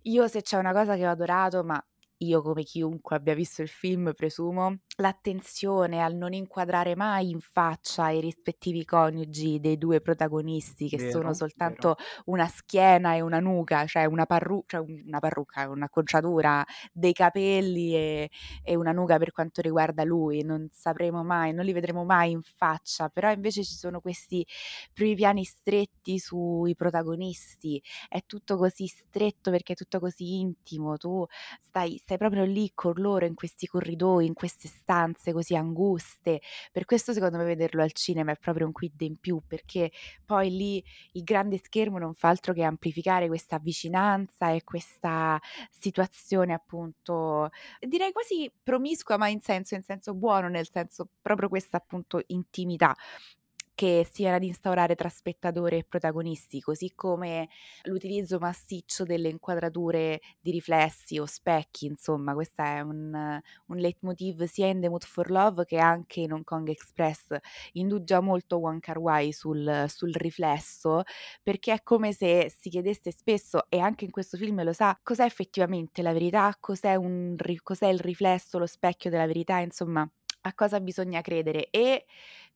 Io 0.03 0.27
se 0.27 0.41
c'è 0.41 0.57
una 0.57 0.73
cosa 0.73 0.95
che 0.95 1.07
ho 1.07 1.11
adorato, 1.11 1.63
ma 1.63 1.81
io 2.19 2.41
come 2.41 2.63
chiunque 2.63 3.15
abbia 3.15 3.33
visto 3.35 3.61
il 3.61 3.67
film 3.67 4.13
presumo, 4.13 4.77
l'attenzione 4.99 6.01
al 6.01 6.15
non 6.15 6.33
inquadrare 6.33 6.95
mai 6.95 7.29
in 7.29 7.39
faccia 7.39 8.09
i 8.09 8.19
rispettivi 8.19 8.83
coniugi 8.83 9.59
dei 9.59 9.77
due 9.77 10.01
protagonisti 10.01 10.89
che 10.89 10.99
sono 10.99 11.31
Vero, 11.31 11.35
soltanto 11.35 11.95
vero. 11.95 11.97
una 12.25 12.47
schiena 12.47 13.13
e 13.13 13.21
una 13.21 13.39
nuca, 13.39 13.85
cioè 13.85 14.05
una, 14.05 14.25
parru- 14.25 14.63
cioè 14.67 14.79
una 15.05 15.19
parrucca, 15.19 15.69
un'acconciatura 15.69 16.65
dei 16.91 17.13
capelli 17.13 17.93
e, 17.95 18.29
e 18.63 18.75
una 18.75 18.91
nuca 18.91 19.17
per 19.17 19.31
quanto 19.31 19.61
riguarda 19.61 20.03
lui, 20.03 20.41
non 20.43 20.67
sapremo 20.71 21.23
mai, 21.23 21.53
non 21.53 21.65
li 21.65 21.73
vedremo 21.73 22.03
mai 22.03 22.31
in 22.31 22.41
faccia, 22.41 23.09
però 23.09 23.31
invece 23.31 23.63
ci 23.63 23.73
sono 23.75 23.99
questi 24.01 24.43
primi 24.93 25.15
piani 25.15 25.43
stretti 25.43 26.19
sui 26.19 26.75
protagonisti, 26.75 27.81
è 28.07 28.21
tutto 28.25 28.57
così 28.57 28.87
stretto 28.87 29.51
perché 29.51 29.73
è 29.73 29.75
tutto 29.75 29.99
così 29.99 30.39
intimo, 30.39 30.97
tu 30.97 31.25
stai 31.59 31.97
stai 32.07 32.17
proprio 32.17 32.45
lì 32.45 32.71
con 32.73 32.93
loro 32.95 33.25
in 33.25 33.33
questi 33.33 33.67
corridoi, 33.67 34.25
in 34.25 34.33
queste 34.33 34.69
stanze 34.69 35.33
così 35.33 35.57
anguste. 35.57 36.39
Per 36.71 36.85
questo 36.85 37.11
secondo 37.11 37.35
me 37.37 37.43
vederlo 37.43 37.81
al 37.83 37.91
cinema 37.91 38.31
è 38.31 38.37
proprio 38.37 38.65
un 38.65 38.71
quid 38.71 39.01
in 39.01 39.17
più, 39.17 39.41
perché 39.45 39.91
poi 40.25 40.49
lì 40.55 40.81
il 41.13 41.23
grande 41.23 41.57
schermo 41.57 41.97
non 41.97 42.13
fa 42.13 42.29
altro 42.29 42.53
che 42.53 42.63
amplificare 42.63 43.27
questa 43.27 43.59
vicinanza 43.59 44.51
e 44.51 44.63
questa 44.63 45.37
situazione 45.69 46.53
appunto, 46.53 47.49
direi 47.81 48.13
quasi 48.13 48.49
promiscua, 48.63 49.17
ma 49.17 49.27
in 49.27 49.41
senso 49.41 49.75
in 49.75 49.83
senso 49.83 50.13
buono, 50.13 50.47
nel 50.47 50.69
senso 50.71 51.09
proprio 51.21 51.49
questa 51.49 51.75
appunto 51.75 52.21
intimità 52.27 52.95
che 53.77 54.07
siano 54.11 54.37
ad 54.37 54.43
instaurare 54.43 54.95
tra 54.95 55.07
spettatore 55.07 55.77
e 55.77 55.83
protagonisti, 55.83 56.61
così 56.61 56.93
come 56.95 57.47
l'utilizzo 57.83 58.39
massiccio 58.39 59.03
delle 59.03 59.29
inquadrature 59.29 60.19
di 60.39 60.49
riflessi 60.49 61.19
o 61.19 61.27
specchi, 61.27 61.85
insomma, 61.85 62.33
questo 62.33 62.63
è 62.63 62.79
un, 62.79 63.39
un 63.67 63.77
leitmotiv 63.77 64.45
sia 64.45 64.65
in 64.65 64.81
The 64.81 64.89
Mood 64.89 65.03
for 65.03 65.29
Love 65.29 65.65
che 65.65 65.77
anche 65.77 66.21
in 66.21 66.33
Hong 66.33 66.43
Kong 66.43 66.67
Express. 66.69 67.35
Indugia 67.73 68.19
molto 68.19 68.57
Wong 68.57 68.79
Kar 68.79 68.97
Wai 68.97 69.31
sul, 69.31 69.85
sul 69.87 70.11
riflesso, 70.15 71.03
perché 71.43 71.73
è 71.73 71.83
come 71.83 72.13
se 72.13 72.51
si 72.57 72.69
chiedesse 72.69 73.11
spesso, 73.11 73.67
e 73.69 73.77
anche 73.77 74.05
in 74.05 74.11
questo 74.11 74.37
film 74.37 74.63
lo 74.63 74.73
sa, 74.73 74.97
cos'è 75.03 75.23
effettivamente 75.23 76.01
la 76.01 76.13
verità, 76.13 76.51
cos'è, 76.59 76.95
un, 76.95 77.35
cos'è 77.61 77.87
il 77.89 77.99
riflesso, 77.99 78.57
lo 78.57 78.65
specchio 78.65 79.11
della 79.11 79.27
verità, 79.27 79.59
insomma, 79.59 80.09
a 80.41 80.53
cosa 80.53 80.79
bisogna 80.79 81.21
credere. 81.21 81.69
E 81.69 82.05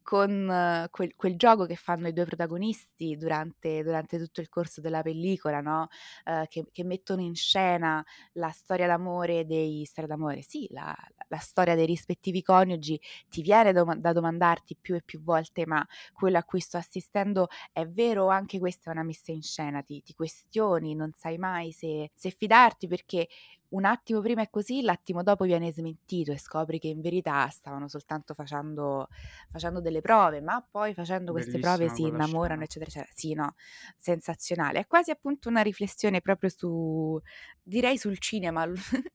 con 0.02 0.88
quel, 0.90 1.16
quel, 1.16 1.36
gioco 1.36 1.66
che 1.66 1.76
fanno 1.76 2.08
i 2.08 2.14
due 2.14 2.26
protagonisti 2.26 3.18
durante, 3.18 3.84
durante 3.84 4.18
tutto 4.18 4.42
il 4.42 4.50
corso 4.50 4.82
della 4.82 5.02
pellicola, 5.02 5.62
no? 5.62 5.88
uh, 6.26 6.46
che, 6.48 6.66
che, 6.72 6.84
mettono 6.84 7.22
in 7.22 7.36
scena 7.36 8.04
la 8.34 8.50
storia 8.50 8.88
d'amore 8.88 9.46
dei 9.46 9.86
storia 9.86 10.10
d'amore, 10.10 10.42
sì, 10.42 10.68
la, 10.72 10.96
la 11.28 11.38
storia 11.38 11.76
dei 11.76 11.86
rispettivi 11.86 12.42
coniugi, 12.42 13.00
ti 13.30 13.42
viene 13.42 13.74
do, 13.74 13.86
da 13.98 14.14
domandarti 14.14 14.78
più 14.80 14.96
e 14.96 15.02
più 15.04 15.22
volte: 15.22 15.66
ma 15.66 15.86
quello 16.14 16.38
a 16.38 16.44
cui 16.44 16.60
sto 16.60 16.78
assistendo 16.78 17.48
è 17.72 17.88
vero 17.88 18.28
anche 18.28 18.60
questa 18.60 18.90
è 18.90 18.94
una 18.94 19.04
messa 19.04 19.32
in 19.32 19.42
scena? 19.42 19.82
Ti, 19.82 20.02
ti 20.02 20.14
questioni, 20.14 20.96
non 20.96 21.12
sai 21.16 21.38
mai 21.38 21.72
se, 21.72 22.12
se 22.14 22.30
fidarti 22.32 22.88
perché 22.88 23.28
un 23.72 23.86
attimo 23.86 24.22
prima 24.22 24.42
è 24.42 24.50
così, 24.50 24.82
l'attimo 24.82 25.24
dopo 25.24 25.46
viene 25.46 25.72
smentito 25.72 26.32
e 26.32 26.38
scopri 26.40 26.80
che 26.80 26.88
in 26.88 27.02
verità 27.02 27.48
stavano 27.50 27.88
soltanto 27.88 28.34
facendo, 28.34 29.08
facendo 29.50 29.82
delle 29.82 30.02
prove, 30.02 30.42
ma 30.42 30.66
poi 30.70 30.94
facendo 30.94 31.32
queste 31.32 31.58
Bellissima 31.58 31.60
prove 31.60 31.90
si 31.90 32.06
innamorano, 32.08 32.64
scena. 32.64 32.64
eccetera, 32.64 32.90
eccetera. 32.90 33.12
Sì, 33.14 33.34
no, 33.34 33.56
sensazionale. 33.98 34.80
È 34.80 34.88
quasi 34.88 35.12
appunto 35.12 35.50
una 35.50 35.62
riflessione 35.62 36.22
proprio 36.22 36.50
su, 36.50 37.20
direi 37.62 37.98
sul 37.98 38.18
cinema, 38.20 38.66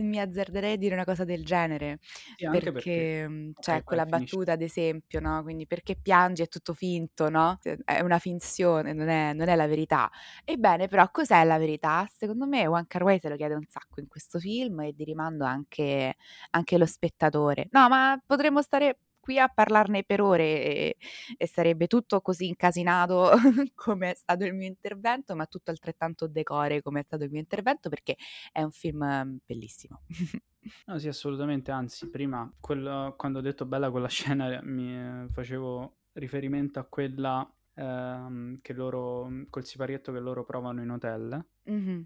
mi 0.00 0.20
azzarderei 0.20 0.72
a 0.74 0.76
dire 0.76 0.94
una 0.94 1.04
cosa 1.04 1.24
del 1.24 1.44
genere, 1.44 1.98
Sì, 2.36 2.46
perché 2.48 2.72
perché 2.72 3.28
mm, 3.28 3.50
okay, 3.54 3.82
vai, 3.82 3.82
quella 3.82 4.06
battuta 4.06 4.52
ad 4.52 4.62
esempio, 4.62 5.20
no? 5.20 5.42
Quindi 5.42 5.66
perché 5.66 5.96
piangi 5.96 6.42
è 6.42 6.48
tutto 6.48 6.74
finto, 6.74 7.28
no? 7.30 7.58
È 7.84 8.00
una 8.00 8.18
finzione, 8.18 8.92
non 8.92 9.08
è, 9.08 9.32
non 9.32 9.48
è 9.48 9.56
la 9.56 9.66
verità. 9.66 10.10
Ebbene, 10.44 10.88
però, 10.88 11.10
cos'è 11.10 11.42
la 11.44 11.58
verità? 11.58 12.06
Secondo 12.12 12.46
me 12.46 12.66
One 12.66 12.84
Car 12.86 13.02
Way 13.02 13.18
se 13.18 13.28
lo 13.28 13.36
chiede 13.36 13.54
un 13.54 13.64
sacco 13.68 13.87
in 13.96 14.08
questo 14.08 14.38
film 14.38 14.80
e 14.80 14.92
di 14.92 15.04
rimando 15.04 15.44
anche, 15.44 16.16
anche 16.50 16.78
lo 16.78 16.86
spettatore. 16.86 17.68
No, 17.70 17.88
ma 17.88 18.20
potremmo 18.24 18.62
stare 18.62 18.98
qui 19.28 19.38
a 19.38 19.48
parlarne 19.48 20.04
per 20.04 20.22
ore 20.22 20.64
e, 20.64 20.96
e 21.36 21.46
sarebbe 21.46 21.86
tutto 21.86 22.22
così 22.22 22.46
incasinato 22.46 23.30
come 23.74 24.12
è 24.12 24.14
stato 24.14 24.46
il 24.46 24.54
mio 24.54 24.66
intervento, 24.66 25.34
ma 25.36 25.44
tutto 25.44 25.70
altrettanto 25.70 26.26
decore 26.26 26.80
come 26.80 27.00
è 27.00 27.02
stato 27.02 27.24
il 27.24 27.30
mio 27.30 27.40
intervento 27.40 27.90
perché 27.90 28.16
è 28.50 28.62
un 28.62 28.70
film 28.70 29.04
mm, 29.04 29.36
bellissimo. 29.44 30.02
No, 30.86 30.98
sì, 30.98 31.08
assolutamente, 31.08 31.70
anzi, 31.70 32.10
prima 32.10 32.52
quello, 32.60 33.14
quando 33.16 33.38
ho 33.38 33.42
detto 33.42 33.64
bella 33.64 33.90
quella 33.90 34.08
scena 34.08 34.60
mi 34.62 34.94
eh, 34.94 35.26
facevo 35.30 35.96
riferimento 36.14 36.78
a 36.78 36.84
quella 36.84 37.50
ehm, 37.74 38.58
che 38.60 38.72
loro, 38.72 39.30
col 39.48 39.64
siparietto 39.64 40.12
che 40.12 40.18
loro 40.18 40.44
provano 40.44 40.82
in 40.82 40.90
hotel, 40.90 41.42
mm-hmm. 41.70 42.00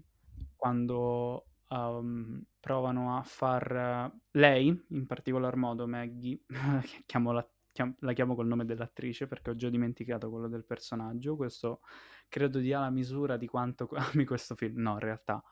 quando 0.55 1.47
um, 1.73 2.43
provano 2.59 3.17
a 3.17 3.23
far 3.23 4.11
lei, 4.31 4.85
in 4.89 5.05
particolar 5.05 5.55
modo 5.55 5.87
Maggie, 5.87 6.39
la, 6.47 7.49
chiam, 7.71 7.95
la 7.99 8.13
chiamo 8.13 8.35
col 8.35 8.47
nome 8.47 8.65
dell'attrice 8.65 9.27
perché 9.27 9.49
ho 9.49 9.55
già 9.55 9.69
dimenticato 9.69 10.29
quello 10.29 10.47
del 10.47 10.65
personaggio, 10.65 11.35
questo 11.35 11.81
credo 12.29 12.59
dia 12.59 12.79
la 12.79 12.89
misura 12.89 13.37
di 13.37 13.47
quanto 13.47 13.89
ami 14.13 14.25
questo 14.25 14.55
film, 14.55 14.81
no 14.81 14.93
in 14.93 14.99
realtà 14.99 15.43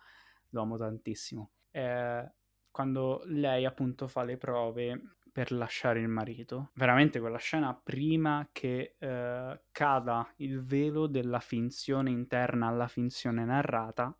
lo 0.49 0.61
amo 0.61 0.77
tantissimo. 0.77 1.51
Eh, 1.71 2.31
quando 2.69 3.23
lei 3.25 3.65
appunto 3.65 4.07
fa 4.07 4.23
le 4.23 4.37
prove 4.37 5.15
per 5.31 5.51
lasciare 5.51 5.99
il 6.01 6.09
marito. 6.09 6.71
Veramente 6.73 7.19
quella 7.19 7.37
scena 7.37 7.73
prima 7.73 8.49
che 8.51 8.95
eh, 8.97 9.61
cada 9.71 10.33
il 10.37 10.61
velo 10.63 11.07
della 11.07 11.39
finzione 11.39 12.09
interna 12.09 12.67
alla 12.67 12.87
finzione 12.87 13.45
narrata 13.45 14.15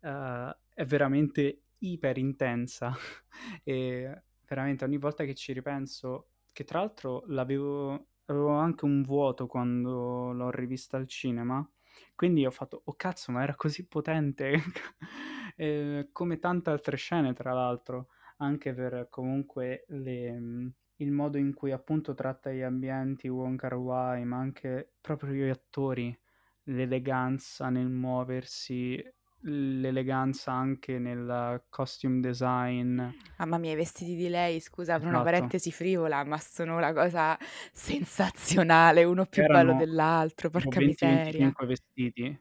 eh, 0.00 0.56
è 0.74 0.84
veramente 0.84 1.62
iper 1.78 2.18
intensa 2.18 2.92
e 3.64 4.22
veramente 4.46 4.84
ogni 4.84 4.98
volta 4.98 5.24
che 5.24 5.34
ci 5.34 5.52
ripenso, 5.52 6.28
che 6.52 6.64
tra 6.64 6.80
l'altro 6.80 7.24
l'avevo 7.28 8.06
avevo 8.26 8.50
anche 8.50 8.84
un 8.84 9.02
vuoto 9.02 9.46
quando 9.46 10.32
l'ho 10.32 10.50
rivista 10.50 10.96
al 10.96 11.06
cinema, 11.06 11.66
quindi 12.14 12.46
ho 12.46 12.50
fatto, 12.50 12.82
oh 12.84 12.94
cazzo, 12.94 13.32
ma 13.32 13.42
era 13.42 13.54
così 13.54 13.86
potente, 13.86 14.54
eh, 15.56 16.08
come 16.12 16.38
tante 16.38 16.70
altre 16.70 16.96
scene 16.96 17.32
tra 17.34 17.52
l'altro, 17.52 18.08
anche 18.38 18.72
per 18.74 19.08
comunque 19.10 19.84
le, 19.88 20.72
il 20.96 21.10
modo 21.10 21.38
in 21.38 21.54
cui 21.54 21.72
appunto 21.72 22.14
tratta 22.14 22.50
gli 22.52 22.62
ambienti 22.62 23.28
Wong 23.28 23.58
Kar 23.58 23.74
Wai, 23.74 24.24
ma 24.24 24.38
anche 24.38 24.92
proprio 25.00 25.32
gli 25.32 25.48
attori, 25.48 26.16
l'eleganza 26.64 27.68
nel 27.68 27.88
muoversi, 27.88 29.02
l'eleganza 29.42 30.52
anche 30.52 30.98
nel 30.98 31.64
costume 31.68 32.20
design. 32.20 33.00
Mamma 33.38 33.58
mia, 33.58 33.72
i 33.72 33.74
vestiti 33.76 34.14
di 34.14 34.28
lei, 34.28 34.60
scusa, 34.60 34.98
per 34.98 35.08
una 35.08 35.20
Esatto. 35.20 35.22
parentesi 35.22 35.72
frivola, 35.72 36.24
ma 36.24 36.38
sono 36.38 36.76
una 36.76 36.92
cosa 36.92 37.36
sensazionale, 37.72 39.04
uno 39.04 39.26
più 39.26 39.44
bello 39.44 39.72
Erano 39.72 39.74
dell'altro, 39.74 40.50
tipo 40.50 40.50
porca 40.50 40.80
miseria. 40.80 41.52
20-25 41.52 41.66
vestiti. 41.66 42.40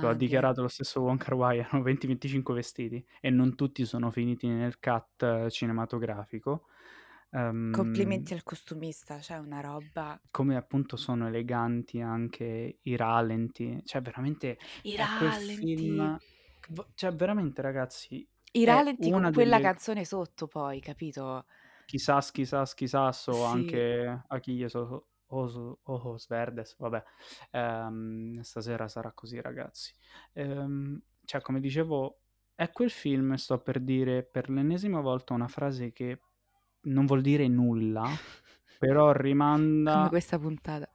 Lo 0.00 0.08
ha 0.08 0.14
dichiarato 0.14 0.62
lo 0.62 0.68
stesso 0.68 1.02
Wong 1.02 1.18
Kar 1.18 1.34
Wai, 1.34 1.58
erano 1.60 1.82
20-25 1.84 2.52
vestiti 2.54 3.04
e 3.20 3.30
non 3.30 3.54
tutti 3.56 3.84
sono 3.84 4.10
finiti 4.10 4.48
nel 4.48 4.78
cut 4.78 5.48
cinematografico. 5.50 6.66
Um, 7.30 7.70
Complimenti 7.70 8.34
al 8.34 8.42
costumista, 8.42 9.20
cioè 9.20 9.38
una 9.38 9.60
roba. 9.60 10.20
come 10.30 10.56
appunto 10.56 10.96
sono 10.96 11.26
eleganti 11.28 12.00
anche 12.00 12.78
i 12.82 12.96
rallenti, 12.96 13.80
cioè 13.84 14.00
veramente 14.02 14.58
I 14.82 14.96
rallenti. 14.96 15.56
film, 15.56 16.16
cioè 16.94 17.12
veramente 17.14 17.62
ragazzi, 17.62 18.26
I 18.52 18.64
rallenti 18.64 19.10
con 19.10 19.30
quella 19.32 19.58
delle... 19.58 19.60
canzone 19.60 20.04
sotto 20.04 20.46
poi, 20.48 20.80
capito? 20.80 21.46
Chissà, 21.84 22.18
chissà, 22.20 22.64
chissà, 22.74 23.12
so 23.12 23.32
Sì. 23.32 23.46
anche 23.46 24.22
a 24.26 24.38
chi 24.40 24.52
io 24.52 24.68
so 24.68 25.06
Oso, 25.28 25.80
Ojos 25.84 26.26
Verdes, 26.28 26.76
vabbè, 26.78 27.02
ehm, 27.52 28.40
stasera 28.40 28.88
sarà 28.88 29.12
così 29.12 29.40
ragazzi. 29.40 29.94
Ehm, 30.34 31.00
cioè, 31.24 31.40
come 31.40 31.60
dicevo, 31.60 32.20
è 32.54 32.70
quel 32.70 32.90
film, 32.90 33.34
sto 33.34 33.58
per 33.60 33.80
dire 33.80 34.22
per 34.22 34.50
l'ennesima 34.50 35.00
volta 35.00 35.32
una 35.34 35.48
frase 35.48 35.92
che 35.92 36.20
non 36.82 37.06
vuol 37.06 37.22
dire 37.22 37.48
nulla, 37.48 38.06
però 38.78 39.12
rimanda... 39.12 39.92
Come 39.94 40.08
questa 40.08 40.38
puntata. 40.38 40.90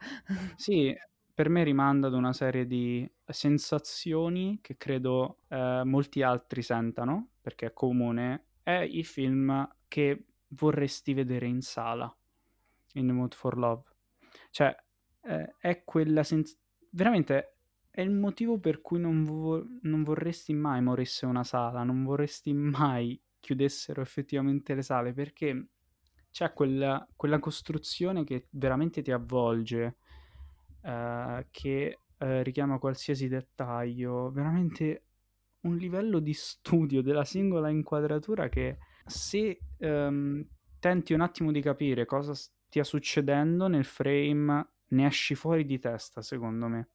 sì, 0.55 0.95
per 1.33 1.49
me 1.49 1.63
rimanda 1.63 2.07
ad 2.07 2.13
una 2.13 2.33
serie 2.33 2.67
di 2.67 3.09
sensazioni 3.25 4.59
che 4.61 4.77
credo 4.77 5.39
eh, 5.47 5.81
molti 5.83 6.21
altri 6.21 6.61
sentano, 6.61 7.29
perché 7.41 7.67
è 7.67 7.73
comune, 7.73 8.45
è 8.61 8.87
il 8.89 9.05
film 9.05 9.67
che 9.87 10.25
vorresti 10.49 11.13
vedere 11.13 11.47
in 11.47 11.61
sala, 11.61 12.15
in 12.93 13.07
The 13.07 13.13
Mood 13.13 13.33
for 13.33 13.57
Love. 13.57 13.83
Cioè, 14.51 14.75
eh, 15.21 15.55
è 15.57 15.83
quella 15.83 16.23
sensazione... 16.23 16.61
Veramente 16.91 17.55
è 17.89 18.01
il 18.01 18.11
motivo 18.11 18.59
per 18.59 18.81
cui 18.81 18.99
non, 18.99 19.23
vo- 19.23 19.65
non 19.81 20.03
vorresti 20.03 20.53
mai 20.53 20.81
morisse 20.81 21.25
una 21.25 21.43
sala, 21.43 21.83
non 21.83 22.03
vorresti 22.03 22.53
mai 22.53 23.19
chiudessero 23.39 24.01
effettivamente 24.01 24.75
le 24.75 24.83
sale, 24.83 25.13
perché 25.13 25.69
c'è 26.31 26.53
quella, 26.53 27.07
quella 27.15 27.39
costruzione 27.39 28.23
che 28.23 28.47
veramente 28.51 29.01
ti 29.01 29.11
avvolge, 29.11 29.97
eh, 30.83 31.47
che 31.51 31.99
eh, 32.17 32.43
richiama 32.43 32.79
qualsiasi 32.79 33.27
dettaglio, 33.27 34.31
veramente 34.31 35.05
un 35.61 35.77
livello 35.77 36.19
di 36.19 36.33
studio 36.33 37.01
della 37.01 37.23
singola 37.25 37.69
inquadratura 37.69 38.49
che 38.49 38.77
se 39.05 39.63
ehm, 39.77 40.45
tenti 40.79 41.13
un 41.13 41.21
attimo 41.21 41.51
di 41.51 41.61
capire 41.61 42.05
cosa 42.05 42.33
stia 42.33 42.83
succedendo 42.83 43.67
nel 43.67 43.85
frame, 43.85 44.67
ne 44.89 45.05
esci 45.05 45.35
fuori 45.35 45.65
di 45.65 45.79
testa, 45.79 46.21
secondo 46.21 46.67
me. 46.67 46.89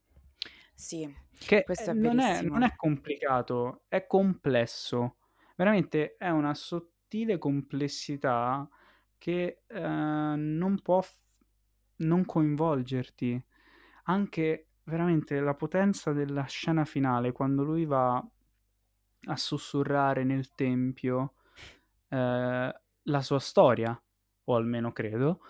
Sì, 0.75 1.13
che 1.39 1.63
questo 1.65 1.91
è 1.91 1.95
non 1.95 2.19
è, 2.21 2.43
non 2.43 2.63
è 2.63 2.75
complicato, 2.77 3.85
è 3.89 4.07
complesso. 4.07 5.17
Veramente 5.57 6.17
è 6.17 6.29
una 6.31 6.55
sottile 6.55 7.39
complessità 7.39 8.69
che 9.17 9.63
eh, 9.67 9.81
non 10.37 10.81
può 10.83 11.01
f- 11.01 11.23
non 11.97 12.25
coinvolgerti. 12.25 13.45
Anche 14.11 14.69
veramente 14.85 15.39
la 15.41 15.55
potenza 15.55 16.13
della 16.13 16.45
scena 16.45 16.85
finale, 16.85 17.33
quando 17.33 17.63
lui 17.63 17.85
va 17.85 18.17
a 18.17 19.37
sussurrare 19.37 20.25
nel 20.25 20.55
tempio 20.55 21.35
eh, 22.09 22.81
la 23.03 23.21
sua 23.23 23.39
storia, 23.39 24.01
o 24.45 24.55
almeno 24.55 24.93
credo, 24.93 25.41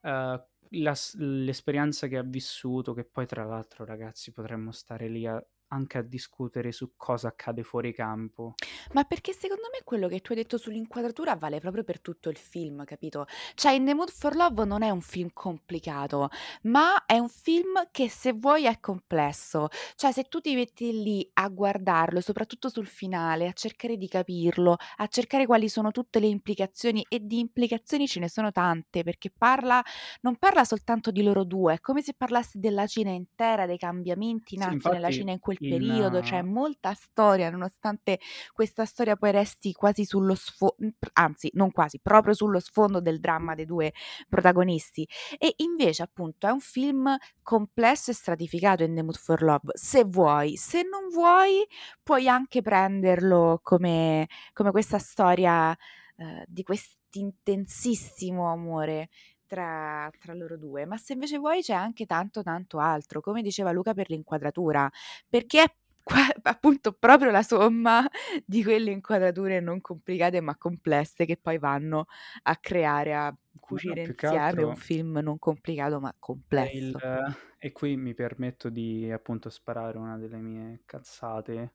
eh, 0.00 0.44
la 0.76 0.94
l'esperienza 1.14 2.06
che 2.06 2.18
ha 2.18 2.22
vissuto, 2.22 2.94
che 2.94 3.04
poi 3.04 3.26
tra 3.26 3.44
l'altro 3.44 3.84
ragazzi 3.84 4.32
potremmo 4.32 4.72
stare 4.72 5.08
lì 5.08 5.26
a 5.26 5.44
anche 5.74 5.98
a 5.98 6.02
discutere 6.02 6.72
su 6.72 6.92
cosa 6.96 7.28
accade 7.28 7.62
fuori 7.62 7.92
campo. 7.92 8.58
Ma 8.92 9.04
perché 9.04 9.32
secondo 9.32 9.64
me 9.72 9.80
quello 9.84 10.08
che 10.08 10.20
tu 10.20 10.32
hai 10.32 10.38
detto 10.38 10.58
sull'inquadratura 10.58 11.36
vale 11.36 11.58
proprio 11.60 11.84
per 11.84 12.00
tutto 12.00 12.28
il 12.28 12.36
film, 12.36 12.84
capito? 12.84 13.26
Cioè, 13.54 13.72
In 13.72 13.84
the 13.86 13.94
Mood 13.94 14.10
for 14.10 14.34
Love 14.36 14.64
non 14.64 14.82
è 14.82 14.90
un 14.90 15.00
film 15.00 15.30
complicato, 15.32 16.28
ma 16.62 17.04
è 17.06 17.18
un 17.18 17.28
film 17.28 17.88
che 17.90 18.08
se 18.08 18.32
vuoi 18.32 18.64
è 18.66 18.78
complesso. 18.80 19.68
Cioè, 19.96 20.12
se 20.12 20.24
tu 20.24 20.40
ti 20.40 20.54
metti 20.54 21.02
lì 21.02 21.28
a 21.34 21.48
guardarlo, 21.48 22.20
soprattutto 22.20 22.68
sul 22.68 22.86
finale, 22.86 23.48
a 23.48 23.52
cercare 23.52 23.96
di 23.96 24.08
capirlo, 24.08 24.76
a 24.96 25.06
cercare 25.08 25.46
quali 25.46 25.68
sono 25.68 25.90
tutte 25.90 26.20
le 26.20 26.26
implicazioni, 26.26 27.04
e 27.08 27.20
di 27.22 27.38
implicazioni 27.38 28.06
ce 28.06 28.20
ne 28.20 28.28
sono 28.28 28.50
tante, 28.52 29.02
perché 29.02 29.30
parla, 29.36 29.82
non 30.22 30.36
parla 30.36 30.64
soltanto 30.64 31.10
di 31.10 31.22
loro 31.22 31.44
due, 31.44 31.74
è 31.74 31.80
come 31.80 32.02
se 32.02 32.14
parlasse 32.14 32.58
della 32.58 32.86
Cina 32.86 33.10
intera, 33.10 33.66
dei 33.66 33.78
cambiamenti 33.78 34.56
Sì, 34.56 34.56
nati 34.56 34.88
nella 34.88 35.10
infatti 35.10 35.10
Cina 35.10 35.32
in 35.32 35.38
quel 35.40 35.58
periodo, 35.68 36.20
c'è 36.20 36.42
molta 36.42 36.94
storia, 36.94 37.50
nonostante 37.50 38.18
questa 38.52 38.84
storia 38.84 39.16
poi 39.16 39.32
resti 39.32 39.72
quasi 39.72 40.04
sullo 40.04 40.34
sfondo, 40.34 40.94
anzi 41.14 41.50
non 41.54 41.70
quasi, 41.70 42.00
proprio 42.00 42.34
sullo 42.34 42.60
sfondo 42.60 43.00
del 43.00 43.20
dramma 43.20 43.54
dei 43.54 43.66
due 43.66 43.92
protagonisti. 44.28 45.06
E 45.38 45.54
invece 45.58 46.02
appunto 46.02 46.46
è 46.46 46.50
un 46.50 46.60
film 46.60 47.16
complesso 47.42 48.10
e 48.10 48.14
stratificato 48.14 48.82
in 48.82 48.94
The 48.94 49.02
Mood 49.02 49.16
for 49.16 49.42
Love, 49.42 49.72
se 49.74 50.04
vuoi, 50.04 50.56
se 50.56 50.82
non 50.82 51.08
vuoi 51.10 51.64
puoi 52.02 52.28
anche 52.28 52.62
prenderlo 52.62 53.60
come, 53.62 54.28
come 54.52 54.70
questa 54.70 54.98
storia 54.98 55.72
eh, 56.16 56.44
di 56.46 56.62
quest'intensissimo 56.62 58.50
amore 58.50 59.08
tra, 59.54 60.10
tra 60.18 60.34
loro 60.34 60.56
due, 60.56 60.84
ma 60.84 60.96
se 60.96 61.12
invece 61.12 61.38
vuoi 61.38 61.62
c'è 61.62 61.74
anche 61.74 62.06
tanto 62.06 62.42
tanto 62.42 62.78
altro, 62.78 63.20
come 63.20 63.40
diceva 63.40 63.70
Luca 63.70 63.94
per 63.94 64.10
l'inquadratura, 64.10 64.90
perché 65.28 65.62
è 65.62 65.74
qua, 66.02 66.18
appunto 66.42 66.92
proprio 66.92 67.30
la 67.30 67.44
somma 67.44 68.04
di 68.44 68.64
quelle 68.64 68.90
inquadrature 68.90 69.60
non 69.60 69.80
complicate 69.80 70.40
ma 70.40 70.56
complesse 70.56 71.24
che 71.24 71.38
poi 71.40 71.58
vanno 71.58 72.06
a 72.42 72.56
creare, 72.56 73.14
a 73.14 73.34
cucire 73.60 74.02
no, 74.02 74.08
insieme 74.08 74.62
un 74.64 74.76
film 74.76 75.20
non 75.22 75.38
complicato 75.38 76.00
ma 76.00 76.12
complesso. 76.18 76.76
Il, 76.76 77.36
e 77.58 77.70
qui 77.70 77.96
mi 77.96 78.12
permetto 78.12 78.68
di 78.68 79.08
appunto 79.10 79.50
sparare 79.50 79.96
una 79.98 80.18
delle 80.18 80.38
mie 80.38 80.80
cazzate 80.84 81.72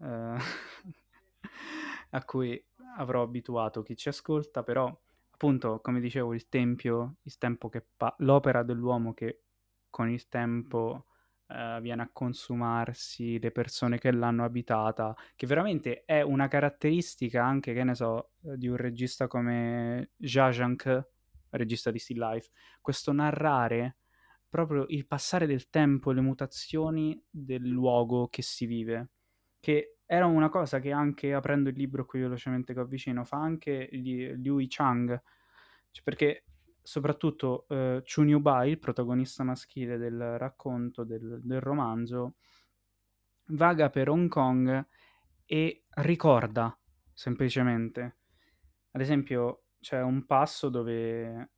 eh, 0.00 0.36
a 2.10 2.24
cui 2.24 2.62
avrò 2.96 3.22
abituato 3.22 3.82
chi 3.82 3.96
ci 3.96 4.10
ascolta, 4.10 4.62
però 4.62 4.94
appunto, 5.34 5.80
come 5.80 6.00
dicevo, 6.00 6.32
il 6.32 6.48
tempio, 6.48 7.16
il 7.22 7.36
tempo 7.38 7.68
che 7.68 7.84
pa- 7.96 8.14
l'opera 8.18 8.62
dell'uomo 8.62 9.12
che 9.12 9.42
con 9.90 10.08
il 10.08 10.28
tempo 10.28 11.06
eh, 11.48 11.78
viene 11.82 12.02
a 12.02 12.10
consumarsi, 12.12 13.40
le 13.40 13.50
persone 13.50 13.98
che 13.98 14.12
l'hanno 14.12 14.44
abitata, 14.44 15.14
che 15.34 15.46
veramente 15.46 16.04
è 16.04 16.22
una 16.22 16.46
caratteristica 16.46 17.44
anche, 17.44 17.74
che 17.74 17.82
ne 17.82 17.94
so, 17.96 18.30
di 18.38 18.68
un 18.68 18.76
regista 18.76 19.26
come 19.26 20.12
Zhazhank, 20.18 21.08
regista 21.50 21.90
di 21.90 21.98
Still 21.98 22.18
Life, 22.18 22.50
questo 22.80 23.12
narrare 23.12 23.96
proprio 24.48 24.84
il 24.88 25.06
passare 25.06 25.46
del 25.46 25.68
tempo 25.68 26.12
le 26.12 26.20
mutazioni 26.20 27.20
del 27.28 27.66
luogo 27.66 28.28
che 28.28 28.42
si 28.42 28.66
vive, 28.66 29.10
che 29.58 29.93
era 30.06 30.26
una 30.26 30.48
cosa 30.48 30.80
che 30.80 30.92
anche 30.92 31.32
aprendo 31.32 31.68
il 31.68 31.76
libro 31.76 32.04
qui 32.04 32.20
velocemente 32.20 32.74
che 32.74 32.80
ho 32.80 32.84
vicino 32.84 33.24
fa 33.24 33.38
anche 33.38 33.88
Liu 33.92 34.64
Chang, 34.68 35.22
cioè 35.90 36.02
perché 36.04 36.44
soprattutto 36.82 37.66
eh, 37.68 38.02
Chun 38.04 38.28
Yu 38.28 38.40
Bai, 38.40 38.72
il 38.72 38.78
protagonista 38.78 39.42
maschile 39.42 39.96
del 39.96 40.38
racconto, 40.38 41.04
del, 41.04 41.40
del 41.42 41.60
romanzo, 41.60 42.34
vaga 43.46 43.88
per 43.88 44.10
Hong 44.10 44.28
Kong 44.28 44.86
e 45.46 45.84
ricorda 45.88 46.76
semplicemente. 47.12 48.16
Ad 48.90 49.00
esempio, 49.00 49.64
c'è 49.80 50.00
un 50.02 50.26
passo 50.26 50.68
dove 50.68 51.50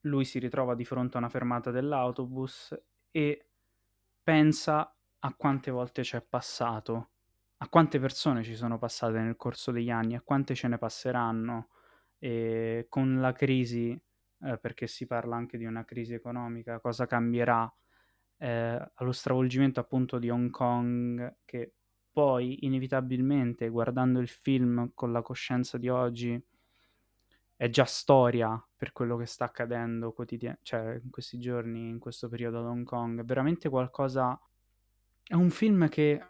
lui 0.00 0.24
si 0.24 0.38
ritrova 0.38 0.74
di 0.74 0.84
fronte 0.84 1.16
a 1.16 1.20
una 1.20 1.28
fermata 1.28 1.70
dell'autobus 1.70 2.74
e 3.10 3.48
pensa 4.22 4.94
a 5.18 5.34
quante 5.34 5.70
volte 5.70 6.02
c'è 6.02 6.22
passato, 6.22 7.10
a 7.62 7.68
quante 7.68 8.00
persone 8.00 8.42
ci 8.42 8.56
sono 8.56 8.78
passate 8.78 9.18
nel 9.20 9.36
corso 9.36 9.70
degli 9.70 9.90
anni, 9.90 10.14
a 10.14 10.22
quante 10.22 10.54
ce 10.54 10.68
ne 10.68 10.78
passeranno, 10.78 11.68
e 12.18 12.86
con 12.88 13.20
la 13.20 13.32
crisi, 13.32 13.90
eh, 14.42 14.58
perché 14.58 14.86
si 14.86 15.06
parla 15.06 15.36
anche 15.36 15.58
di 15.58 15.66
una 15.66 15.84
crisi 15.84 16.14
economica, 16.14 16.80
cosa 16.80 17.06
cambierà 17.06 17.70
eh, 18.38 18.90
allo 18.94 19.12
stravolgimento 19.12 19.80
appunto 19.80 20.18
di 20.18 20.30
Hong 20.30 20.50
Kong 20.50 21.36
che 21.44 21.74
poi 22.10 22.64
inevitabilmente 22.64 23.68
guardando 23.68 24.18
il 24.20 24.28
film 24.28 24.92
con 24.94 25.12
la 25.12 25.22
coscienza 25.22 25.76
di 25.76 25.88
oggi 25.88 26.42
è 27.56 27.68
già 27.68 27.84
storia 27.84 28.62
per 28.74 28.92
quello 28.92 29.18
che 29.18 29.26
sta 29.26 29.44
accadendo 29.44 30.12
quotidian- 30.12 30.58
cioè 30.62 30.98
in 31.02 31.10
questi 31.10 31.38
giorni, 31.38 31.90
in 31.90 31.98
questo 31.98 32.30
periodo 32.30 32.60
ad 32.60 32.64
Hong 32.64 32.84
Kong. 32.84 33.20
È 33.20 33.24
veramente 33.24 33.68
qualcosa... 33.68 34.40
È 35.22 35.34
un 35.34 35.50
film 35.50 35.88
che 35.90 36.26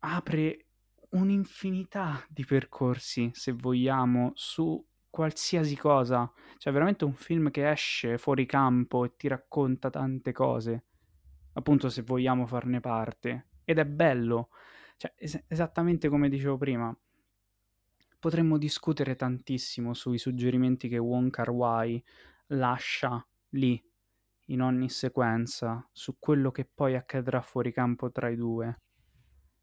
apre 0.00 0.65
un'infinità 1.10 2.24
di 2.28 2.44
percorsi, 2.44 3.30
se 3.32 3.52
vogliamo, 3.52 4.32
su 4.34 4.84
qualsiasi 5.10 5.76
cosa. 5.76 6.30
Cioè, 6.58 6.72
veramente 6.72 7.04
un 7.04 7.14
film 7.14 7.50
che 7.50 7.70
esce 7.70 8.18
fuori 8.18 8.46
campo 8.46 9.04
e 9.04 9.16
ti 9.16 9.28
racconta 9.28 9.90
tante 9.90 10.32
cose. 10.32 10.84
Appunto, 11.54 11.88
se 11.88 12.02
vogliamo 12.02 12.46
farne 12.46 12.80
parte. 12.80 13.46
Ed 13.64 13.78
è 13.78 13.86
bello. 13.86 14.50
Cioè, 14.96 15.12
es- 15.16 15.44
esattamente 15.48 16.08
come 16.08 16.28
dicevo 16.28 16.56
prima, 16.56 16.96
potremmo 18.18 18.58
discutere 18.58 19.16
tantissimo 19.16 19.94
sui 19.94 20.18
suggerimenti 20.18 20.88
che 20.88 20.98
Wong 20.98 21.30
Kar 21.30 21.50
Wai 21.50 22.02
lascia 22.48 23.24
lì 23.50 23.82
in 24.46 24.62
ogni 24.62 24.88
sequenza 24.88 25.88
su 25.92 26.18
quello 26.18 26.50
che 26.50 26.64
poi 26.64 26.94
accadrà 26.94 27.40
fuori 27.40 27.72
campo 27.72 28.10
tra 28.10 28.28
i 28.28 28.36
due. 28.36 28.80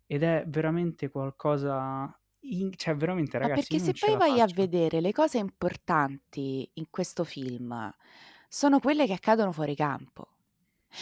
Ed 0.06 0.24
è 0.24 0.44
veramente 0.48 1.10
qualcosa 1.10 2.18
in... 2.42 2.72
cioè 2.76 2.96
veramente 2.96 3.38
ragazzi, 3.38 3.74
Ma 3.74 3.80
perché 3.80 3.98
se 3.98 4.06
poi 4.06 4.18
vai 4.18 4.40
faccio. 4.40 4.52
a 4.52 4.56
vedere 4.56 5.02
le 5.02 5.12
cose 5.12 5.38
importanti 5.38 6.70
in 6.74 6.88
questo 6.90 7.24
film 7.24 7.94
sono 8.48 8.80
quelle 8.80 9.06
che 9.06 9.14
accadono 9.14 9.52
fuori 9.52 9.76
campo. 9.76 10.28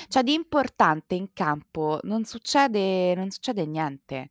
Cioè 0.07 0.23
di 0.23 0.33
importante 0.33 1.15
in 1.15 1.33
campo 1.33 1.99
non 2.03 2.23
succede, 2.23 3.13
non 3.15 3.29
succede 3.29 3.65
niente. 3.65 4.29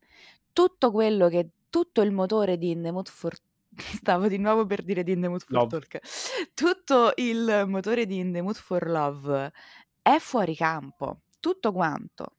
Tutto 0.53 0.91
quello 0.91 1.29
che 1.29 1.51
tutto 1.69 2.01
il 2.01 2.13
motore 2.13 2.57
di 2.57 2.71
In 2.71 2.83
the 2.83 2.91
Mood 2.91 3.09
for 3.09 3.35
stavo 3.77 4.27
di 4.27 4.39
nuovo 4.39 4.67
per 4.67 4.83
dire 4.83 5.03
di 5.05 5.13
In 5.13 5.21
the 5.21 5.29
Mood 5.29 5.43
for 5.43 5.53
Love. 5.53 5.69
Talk. 5.69 6.01
Tutto 6.55 7.13
il 7.17 7.65
motore 7.67 8.07
di 8.07 8.19
In 8.19 8.33
the 8.33 8.43
Mood 8.43 8.57
for 8.57 8.89
Love 8.89 9.53
è 10.03 10.19
fuori 10.19 10.57
campo, 10.57 11.21
tutto 11.39 11.73
quanto. 11.73 12.37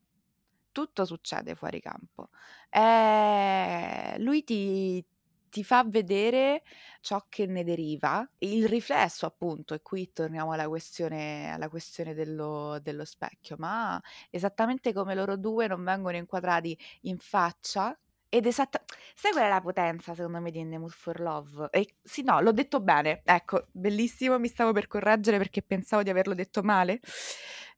Tutto 0.71 1.03
succede 1.05 1.55
fuori 1.55 1.81
campo. 1.81 2.29
Eh, 2.69 4.15
lui 4.19 4.43
ti, 4.45 5.05
ti 5.49 5.63
fa 5.65 5.83
vedere 5.85 6.63
ciò 7.01 7.25
che 7.27 7.45
ne 7.45 7.63
deriva, 7.65 8.25
il 8.39 8.67
riflesso 8.69 9.25
appunto, 9.25 9.73
e 9.73 9.81
qui 9.81 10.11
torniamo 10.13 10.53
alla 10.53 10.69
questione, 10.69 11.51
alla 11.51 11.67
questione 11.67 12.13
dello, 12.13 12.79
dello 12.81 13.03
specchio, 13.03 13.57
ma 13.59 14.01
esattamente 14.29 14.93
come 14.93 15.13
loro 15.13 15.35
due 15.35 15.67
non 15.67 15.83
vengono 15.83 16.15
inquadrati 16.15 16.77
in 17.01 17.17
faccia, 17.17 17.97
ed 18.33 18.45
esatta 18.45 18.81
sai 19.13 19.31
qual 19.33 19.43
è 19.43 19.49
la 19.49 19.59
potenza 19.59 20.13
secondo 20.15 20.39
me 20.39 20.51
di 20.51 20.59
In 20.59 20.85
for 20.87 21.19
Love? 21.19 21.67
E 21.71 21.95
sì, 22.01 22.23
no, 22.23 22.39
l'ho 22.39 22.53
detto 22.53 22.79
bene. 22.79 23.21
Ecco, 23.25 23.67
bellissimo, 23.71 24.39
mi 24.39 24.47
stavo 24.47 24.71
per 24.71 24.87
correggere 24.87 25.37
perché 25.37 25.61
pensavo 25.61 26.01
di 26.01 26.09
averlo 26.09 26.33
detto 26.33 26.61
male. 26.63 27.01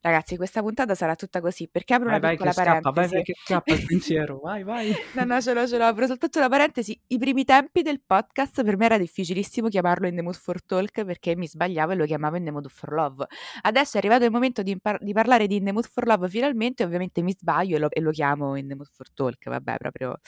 Ragazzi, 0.06 0.36
questa 0.36 0.62
puntata 0.62 0.96
sarà 0.96 1.16
tutta 1.16 1.40
così, 1.40 1.70
perché 1.70 1.94
apro 1.94 2.10
vai, 2.10 2.18
una 2.18 2.28
vai 2.28 2.36
piccola 2.36 2.52
parentesi. 2.52 2.84
Scappa, 2.84 3.02
vai, 3.02 3.10
vai 3.10 3.24
che 3.24 3.34
scappa 3.42 3.74
il 3.74 3.86
pensiero, 3.88 4.40
vai, 4.42 4.64
vai. 4.64 4.94
No, 5.14 5.24
no, 5.24 5.40
ce 5.40 5.54
l'ho, 5.54 5.66
ce 5.66 5.78
l'ho, 5.78 5.86
apro 5.86 6.06
soltanto 6.08 6.40
una 6.40 6.50
parentesi. 6.50 7.00
I 7.08 7.18
primi 7.18 7.46
tempi 7.46 7.84
del 7.84 8.02
podcast 8.06 8.66
per 8.66 8.76
me 8.76 8.84
era 8.84 8.98
difficilissimo 8.98 9.70
chiamarlo 9.70 10.06
In 10.06 10.16
the 10.16 10.22
Mood 10.22 10.36
for 10.36 10.62
Talk 10.62 11.06
perché 11.06 11.38
mi 11.38 11.48
sbagliavo 11.48 11.94
e 11.94 11.96
lo 11.96 12.04
chiamavo 12.04 12.36
In 12.36 12.44
the 12.44 12.52
Mood 12.52 12.68
for 12.68 12.92
Love. 12.92 13.28
Adesso 13.62 13.96
è 13.96 14.00
arrivato 14.00 14.26
il 14.26 14.32
momento 14.32 14.62
di, 14.62 14.72
impar- 14.72 15.02
di 15.02 15.14
parlare 15.14 15.48
di 15.48 15.56
In 15.56 15.64
the 15.64 15.72
Mood 15.72 15.88
for 15.88 16.06
Love 16.06 16.28
finalmente, 16.28 16.84
ovviamente 16.84 17.22
mi 17.22 17.32
sbaglio 17.32 17.78
e 17.78 17.80
lo, 17.80 17.90
e 17.90 18.02
lo 18.02 18.12
chiamo 18.12 18.58
In 18.58 18.68
the 18.68 18.76
Mood 18.76 18.90
for 18.92 19.10
Talk, 19.10 19.48
vabbè, 19.48 19.78
proprio, 19.78 20.20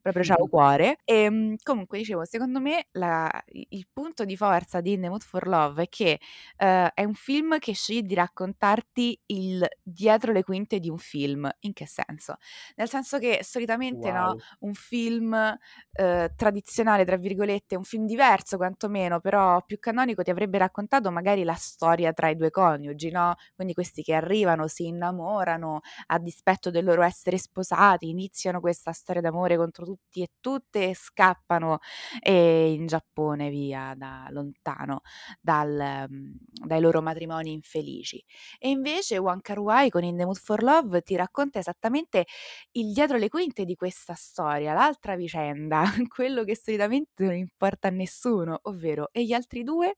proprio 0.00 0.24
ciao 0.24 0.48
cuore. 0.48 1.00
E 1.04 1.24
ehm, 1.24 1.56
comunque 1.62 1.98
dicevo, 1.98 2.24
secondo 2.24 2.60
me 2.60 2.86
la, 2.92 3.30
il 3.48 3.86
punto 3.92 4.24
di 4.24 4.38
forza 4.38 4.80
di 4.80 4.92
In 4.92 5.02
the 5.02 5.10
Mood 5.10 5.22
for 5.22 5.46
Love 5.46 5.82
è 5.82 5.88
che 5.90 6.18
uh, 6.60 6.88
è 6.94 7.04
un 7.04 7.12
film 7.12 7.58
che 7.58 7.74
sceglie 7.74 8.04
di 8.04 8.14
raccontarti 8.14 9.16
il 9.26 9.66
dietro 9.82 10.32
le 10.32 10.42
quinte 10.42 10.78
di 10.80 10.88
un 10.90 10.98
film. 10.98 11.48
In 11.60 11.72
che 11.72 11.86
senso? 11.86 12.36
Nel 12.76 12.88
senso 12.88 13.18
che 13.18 13.40
solitamente, 13.42 14.10
no, 14.12 14.32
Wow. 14.32 14.42
un 14.60 14.74
film, 14.74 15.32
uhm, 15.32 16.28
"tradizionale" 16.36 17.04
tra 17.04 17.16
virgolette, 17.16 17.76
un 17.76 17.84
film 17.84 18.06
diverso 18.06 18.56
quantomeno, 18.56 19.20
però 19.20 19.62
più 19.64 19.78
canonico, 19.78 20.22
ti 20.22 20.30
avrebbe 20.30 20.58
raccontato 20.58 21.10
magari 21.10 21.44
la 21.44 21.54
storia 21.54 22.12
tra 22.12 22.28
i 22.28 22.36
2 22.36 22.50
coniugi, 22.50 23.10
no, 23.10 23.34
quindi 23.54 23.74
questi 23.74 24.02
che 24.02 24.14
arrivano, 24.14 24.66
si 24.68 24.86
innamorano, 24.86 25.80
a 26.06 26.18
dispetto 26.18 26.70
del 26.70 26.84
loro 26.84 27.02
essere 27.02 27.38
sposati, 27.38 28.08
iniziano 28.08 28.60
questa 28.60 28.92
storia 28.92 29.20
d'amore 29.22 29.56
contro 29.56 29.84
tutti 29.84 30.22
e 30.22 30.28
tutte 30.40 30.88
e 30.90 30.94
scappano, 30.94 31.78
ehm, 32.20 32.72
in 32.80 32.86
Giappone 32.86 33.50
via 33.50 33.94
da 33.96 34.26
lontano 34.30 35.00
dal 35.40 36.06
mhmm, 36.08 36.32
dai 36.66 36.80
loro 36.80 37.02
matrimoni 37.02 37.52
infelici. 37.52 38.22
E 38.58 38.68
invece 38.70 39.07
Wong 39.16 39.40
Kar-wai 39.40 39.88
con 39.90 40.04
In 40.04 40.16
the 40.16 40.24
Mood 40.24 40.36
for 40.36 40.62
Love 40.62 41.00
ti 41.02 41.16
racconta 41.16 41.58
esattamente 41.58 42.26
il 42.72 42.92
dietro 42.92 43.16
le 43.16 43.28
quinte 43.28 43.64
di 43.64 43.74
questa 43.74 44.14
storia, 44.14 44.72
l'altra 44.74 45.16
vicenda, 45.16 45.82
quello 46.08 46.44
che 46.44 46.56
solitamente 46.56 47.24
non 47.24 47.34
importa 47.34 47.88
a 47.88 47.90
nessuno, 47.90 48.58
ovvero: 48.64 49.08
e 49.12 49.24
gli 49.24 49.32
altri 49.32 49.62
2? 49.62 49.94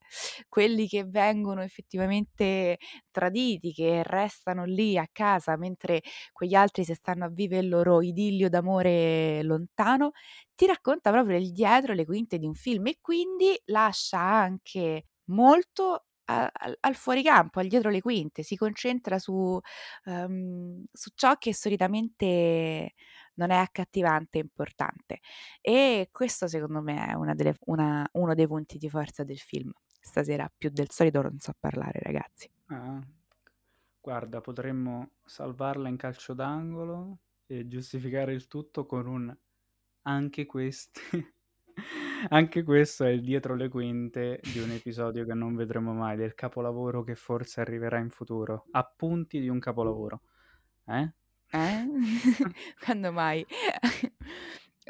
Quelli 0.48 0.86
che 0.86 1.04
vengono 1.04 1.62
effettivamente 1.62 2.78
traditi, 3.10 3.72
che 3.72 4.02
restano 4.04 4.64
lì 4.64 4.96
a 4.96 5.08
casa 5.10 5.56
mentre 5.56 6.00
quegli 6.32 6.54
altri 6.54 6.84
se 6.84 6.94
stanno 6.94 7.24
a 7.24 7.28
vive 7.28 7.58
il 7.58 7.68
loro 7.68 8.02
idillio 8.02 8.48
d'amore 8.48 9.42
lontano. 9.42 10.12
Ti 10.54 10.66
racconta 10.66 11.10
proprio 11.10 11.36
il 11.38 11.52
dietro 11.52 11.94
le 11.94 12.04
quinte 12.04 12.38
di 12.38 12.46
un 12.46 12.54
film 12.54 12.86
e 12.88 12.98
quindi 13.00 13.58
lascia 13.66 14.18
anche 14.20 15.04
molto 15.30 16.04
al 16.52 16.76
al 16.80 16.94
fuoricampo, 16.96 17.60
al 17.60 17.66
dietro 17.68 17.90
le 17.90 18.00
quinte, 18.00 18.42
si 18.42 18.56
concentra 18.56 19.18
su 19.18 19.58
uhm, 20.04 20.84
su 20.92 21.10
ciò 21.14 21.36
che 21.36 21.54
solitamente 21.54 22.92
non 23.34 23.50
è 23.50 23.56
accattivante 23.56 24.38
e 24.38 24.40
importante. 24.42 25.20
E 25.60 26.08
questo 26.12 26.46
secondo 26.48 26.80
me 26.82 27.06
è 27.08 27.14
una 27.14 27.34
delle 27.34 27.56
una 27.66 28.06
uno 28.12 28.34
dei 28.34 28.46
punti 28.46 28.78
di 28.78 28.88
forza 28.90 29.24
del 29.24 29.38
film. 29.38 29.70
Stasera 30.00 30.50
più 30.56 30.70
del 30.70 30.90
solito 30.90 31.22
non 31.22 31.38
so 31.38 31.52
parlare 31.58 32.00
ragazzi. 32.02 32.50
Ah. 32.68 33.00
Guarda, 34.00 34.40
potremmo 34.40 35.16
salvarla 35.24 35.88
in 35.88 35.96
calcio 35.96 36.34
d'angolo 36.34 37.18
e 37.46 37.66
giustificare 37.68 38.32
il 38.32 38.46
tutto 38.48 38.86
con 38.86 39.06
un: 39.06 39.36
anche 40.02 40.46
questi 40.46 41.00
anche 42.30 42.62
questo 42.62 43.04
è 43.04 43.08
il 43.10 43.22
dietro 43.22 43.54
le 43.54 43.68
quinte 43.68 44.40
di 44.52 44.58
un 44.58 44.70
episodio 44.70 45.24
che 45.24 45.34
non 45.34 45.54
vedremo 45.54 45.92
mai, 45.92 46.16
del 46.16 46.34
capolavoro 46.34 47.02
che 47.02 47.14
forse 47.14 47.60
arriverà 47.60 47.98
in 47.98 48.10
futuro. 48.10 48.66
Appunti 48.72 49.40
di 49.40 49.48
un 49.48 49.58
capolavoro. 49.58 50.22
Eh? 50.86 51.12
Eh? 51.50 51.86
Quando 52.84 53.12
mai? 53.12 53.44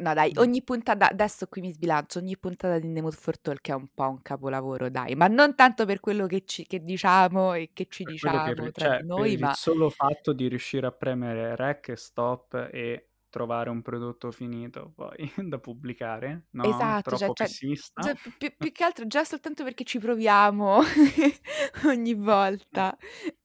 No 0.01 0.15
dai, 0.15 0.33
ogni 0.37 0.63
puntata 0.63 1.11
adesso 1.11 1.47
qui 1.49 1.61
mi 1.61 1.73
sbilancio, 1.73 2.21
ogni 2.21 2.39
puntata 2.39 2.79
di 2.79 2.89
Mood 3.01 3.13
for 3.13 3.39
Talk 3.39 3.69
è 3.69 3.75
un 3.75 3.89
po' 3.93 4.09
un 4.09 4.23
capolavoro 4.23 4.89
dai, 4.89 5.15
ma 5.15 5.27
non 5.27 5.55
tanto 5.55 5.85
per 5.85 6.01
quello 6.01 6.27
che 6.27 6.45
ci 6.47 6.65
che 6.65 6.83
diciamo 6.83 7.55
e 7.55 7.71
che 7.75 7.87
ci 7.91 8.05
Per 8.05 8.13
che 8.13 8.19
diciamo 8.19 8.53
ri 8.55 8.73
tra 8.73 8.89
cioè, 8.89 9.03
noi, 9.03 9.33
il 9.33 9.41
ma 9.41 9.53
solo 9.53 9.91
fatto 9.91 10.33
di 10.33 10.49
riuscire 10.49 10.87
a 10.87 10.93
premere 10.93 11.55
rec 11.55 11.89
e 11.89 11.97
stop 11.97 12.71
e 12.73 13.10
trovare 13.31 13.71
un 13.71 13.83
prodotto 13.83 14.31
finito 14.33 14.93
poi 14.95 15.17
da 15.49 15.59
pubblicare, 15.59 16.47
no, 16.51 16.99
Esatto, 17.03 17.03
troppo 17.03 17.35
cioè 17.35 17.35
pessimista? 17.35 18.03
cioè 18.03 18.17
più 18.37 18.55
più 18.59 18.73
che 18.73 18.85
altro 18.85 19.07
già 19.07 19.25
soltanto 19.25 19.65
perché 19.65 19.85
ci 19.85 19.99
proviamo 19.99 20.81
ogni 21.87 22.15
volta 22.15 22.97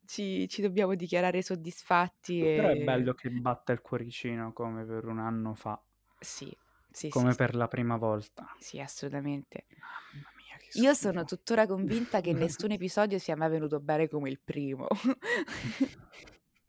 ci 0.05 0.47
ci 0.49 0.61
dobbiamo 0.61 0.95
dichiarare 0.95 1.41
soddisfatti 1.41 2.43
Però 2.49 2.69
è 2.69 2.75
e 2.75 2.77
bello 2.77 3.13
che 3.13 3.29
batta 3.29 3.73
il 3.73 3.81
cuoricino 3.81 4.53
come 4.53 4.85
per 4.85 5.03
1 5.05 5.19
anno 5.19 5.53
fa. 5.53 5.83
Sì, 6.19 6.57
sì, 6.91 7.11
sì, 7.11 7.11
Come 7.13 7.31
sì. 7.31 7.39
per 7.39 7.55
la 7.55 7.67
prima 7.67 7.97
volta. 7.97 8.45
Sì, 8.57 8.79
assolutamente. 8.79 9.65
Mamma 9.79 10.29
mia 10.35 10.57
che 10.57 10.71
Io 10.73 10.93
sono 10.93 11.23
tuttora 11.23 11.65
convinta 11.65 12.21
che 12.21 12.33
nessun 12.33 12.69
episodio 12.71 13.17
sia 13.17 13.35
mai 13.35 13.49
venuto 13.49 13.79
bene 13.79 14.07
come 14.07 14.29
il 14.29 14.39
primo. 14.43 14.87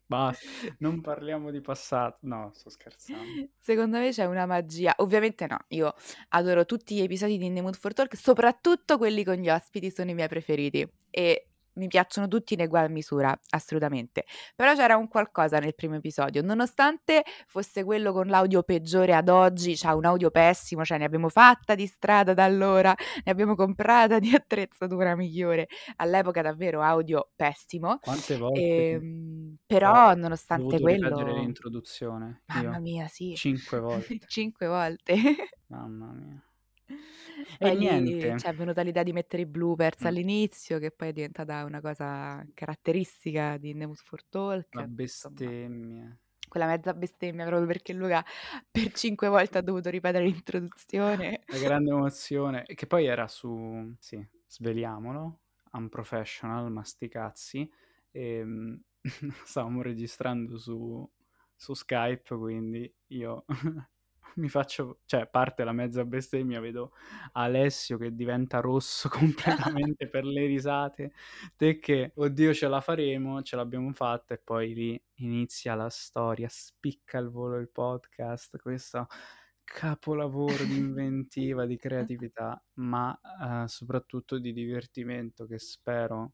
Bas 0.07 0.39
non 0.79 1.01
parliamo 1.01 1.51
di 1.51 1.61
passato. 1.61 2.19
No, 2.23 2.51
sto 2.55 2.71
scherzando. 2.71 3.49
Secondo 3.59 3.99
me 3.99 4.11
c'è 4.11 4.25
una 4.25 4.47
magia. 4.47 4.95
Ovviamente 4.99 5.47
no, 5.47 5.59
io 5.69 5.95
adoro 6.31 6.65
tutti 6.65 6.95
gli 6.95 7.03
episodi 7.03 7.39
di 7.39 7.47
In 7.47 7.55
the 7.55 7.63
Mood 7.63 7.77
for 7.77 7.93
Talk, 7.93 8.17
soprattutto 8.17 8.99
quelli 8.99 9.25
con 9.25 9.35
gli 9.35 9.49
ospiti, 9.49 9.91
sono 9.91 10.11
i 10.11 10.15
miei 10.15 10.29
preferiti 10.29 10.89
e 11.11 11.49
mi 11.77 11.87
piacciono 11.89 12.29
tutti 12.29 12.55
in 12.55 12.61
egual 12.61 12.91
misura, 12.91 13.39
assolutamente. 13.51 14.25
Però 14.55 14.75
c'era 14.75 14.97
un 14.97 15.09
qualcosa 15.09 15.59
nel 15.59 15.75
primo 15.75 15.97
episodio, 15.97 16.43
nonostante 16.43 17.23
fosse 17.47 17.85
quello 17.85 18.13
con 18.13 18.27
l'audio 18.29 18.63
peggiore 18.63 19.15
ad 19.15 19.29
oggi, 19.29 19.75
c'ha 19.77 19.95
un 19.95 20.05
audio 20.05 20.31
pessimo, 20.31 20.85
cioè 20.85 20.99
ne 20.99 21.05
abbiamo 21.05 21.29
fatta 21.29 21.75
di 21.75 21.87
strada 21.87 22.35
da 22.35 22.45
allora, 22.45 22.95
ne 23.25 23.31
abbiamo 23.33 23.55
comprata 23.55 24.19
di 24.19 24.35
attrezzatura 24.35 25.15
migliore. 25.17 25.69
All'epoca 25.97 26.43
davvero 26.43 26.83
audio 26.83 27.31
pessimo, 27.35 28.01
Quante 28.01 28.37
volte 28.37 28.63
ehm, 28.93 29.57
però 29.67 30.15
nonostante 30.15 30.81
quello 30.81 31.33
l'introduzione 31.33 32.43
mamma 32.47 32.79
io. 32.79 32.81
mia 32.81 33.07
sì, 33.09 33.35
5 33.35 33.79
volte. 33.81 34.19
5 34.27 34.67
volte. 34.67 35.15
Mamma 35.69 36.13
mia. 36.13 36.46
E 37.59 37.71
Poi 37.71 37.77
lì 37.77 38.33
niente. 38.33 38.35
c'è 38.35 38.55
venuta 38.55 38.83
l'idea 38.83 39.03
di 39.03 39.13
mettere 39.13 39.43
i 39.43 39.47
bloopers 39.47 40.05
Mh. 40.05 40.07
all'inizio, 40.07 40.79
che 40.79 40.91
poi 40.91 41.09
è 41.09 41.13
diventata 41.13 41.65
una 41.65 41.81
cosa 41.81 42.45
caratteristica 42.55 43.57
di 43.57 43.75
Mood 43.75 43.97
for 43.97 44.23
La 44.75 44.85
Talk, 44.85 44.91
insomma. 45.03 45.53
bestemmia. 45.67 46.17
Quella 46.49 46.67
mezza 46.67 46.95
bestemmia 46.95 47.45
proprio 47.47 47.67
perché 47.67 47.93
Luca 47.93 48.25
per 48.71 48.93
5 48.93 49.29
volte 49.29 49.59
ha 49.59 49.63
dovuto 49.63 49.91
ripetere 49.91 50.25
l'introduzione. 50.25 51.41
La 51.49 51.59
grande 51.59 51.91
emozione 51.91 52.65
e 52.67 52.75
che 52.75 52.87
poi 52.87 53.07
era 53.07 53.29
su 53.29 53.95
sì, 54.01 54.25
sveliamolo, 54.47 55.41
Unprofessional, 55.73 56.71
ma 56.73 56.83
'sti 56.83 57.09
cazzi, 57.09 57.71
ehm, 58.11 58.81
stavamo 59.45 59.83
registrando 59.83 60.59
su 60.59 61.09
su 61.59 61.73
Skype, 61.75 62.37
quindi 62.37 62.93
io 63.09 63.45
mi 64.37 64.49
faccio 64.49 65.01
cioè 65.07 65.27
parte 65.29 65.65
la 65.65 65.73
mezza 65.73 66.05
bestemmia, 66.05 66.61
vedo 66.61 66.93
Alessio 67.33 67.99
che 67.99 68.15
diventa 68.15 68.61
rosso 68.61 69.09
completamente 69.89 70.09
per 70.09 70.25
le 70.25 70.47
risate, 70.47 71.13
te 71.57 71.79
che: 71.79 72.13
"Oddio 72.15 72.53
ce 72.55 72.69
la 72.69 72.81
faremo", 72.81 73.43
ce 73.43 73.57
l'abbiamo 73.57 73.93
fatta 73.93 74.35
e 74.35 74.39
poi 74.39 74.75
lì 74.75 75.03
inizia 75.17 75.75
la 75.75 75.89
storia, 75.91 76.49
spicca 76.51 77.19
al 77.19 77.31
volo 77.31 77.57
il 77.59 77.69
podcast, 77.71 78.59
questo 78.59 79.07
capolavoro 79.65 80.65
di 80.65 80.77
inventiva, 80.77 81.67
di 81.67 81.77
creatività, 81.77 82.63
ma, 82.75 83.19
uhm, 83.41 83.65
soprattutto 83.67 84.39
di 84.39 84.53
divertimento 84.53 85.47
che 85.47 85.59
spero 85.59 86.33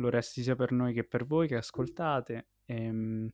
lo 0.00 0.10
resti 0.10 0.42
sia 0.42 0.56
per 0.56 0.72
noi 0.72 0.92
che 0.94 1.04
per 1.04 1.26
voi 1.26 1.46
che 1.48 1.56
ascoltate. 1.56 2.48
Ehm, 2.66 3.30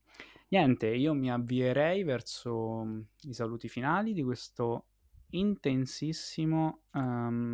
niente, 0.49 0.89
io 0.89 1.15
mi 1.15 1.31
avvierei 1.31 2.03
verso 2.05 3.05
i 3.23 3.33
saluti 3.35 3.69
finali 3.69 4.13
di 4.13 4.23
questo 4.23 4.87
intensissimo, 5.31 6.83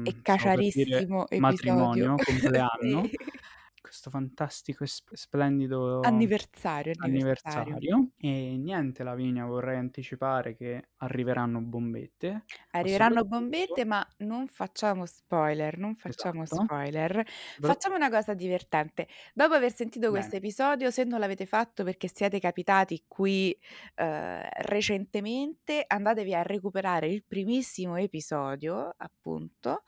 E 0.04 0.20
stavo 0.34 0.50
per 0.50 0.68
dire 0.72 1.06
caciarissimo 1.06 1.28
episodio. 1.28 1.94
matrimonio, 1.94 2.14
compleanno. 2.22 3.08
Questo 3.92 4.10
fantastico 4.10 4.84
e 4.84 4.86
sp 4.88 5.12
splendido 5.14 6.08
Anniversario, 6.08 6.92
anniversario. 6.94 7.76
anniversario. 7.76 8.12
E 8.16 8.56
niente 8.58 9.02
Lavinia, 9.04 9.44
vorrei 9.46 9.76
anticipare 9.78 10.56
che 10.56 10.90
arriveranno 10.98 11.60
bombette 11.60 12.46
Arriveranno 12.74 13.24
bombette, 13.24 13.84
ma 13.84 14.06
non 14.18 14.46
facciamo 14.48 15.04
spoiler, 15.06 15.76
non 15.78 15.94
facciamo 15.96 16.44
Esatto. 16.44 16.46
spoiler. 16.46 17.22
Facciamo 17.60 17.96
una 17.96 18.08
cosa 18.10 18.34
divertente: 18.34 19.08
dopo 19.34 19.54
aver 19.54 19.72
sentito 19.74 20.10
questo 20.10 20.36
episodio, 20.36 20.90
se 20.90 21.04
non 21.04 21.20
l'avete 21.20 21.46
fatto 21.46 21.84
perché 21.84 22.08
siete 22.12 22.38
capitati 22.40 23.04
qui, 23.06 23.56
uhm, 23.96 24.40
recentemente, 24.62 25.84
andatevi 25.86 26.34
a 26.34 26.42
recuperare 26.42 27.08
il 27.08 27.24
primissimo 27.26 27.96
episodio, 27.96 28.94
appunto, 28.96 29.82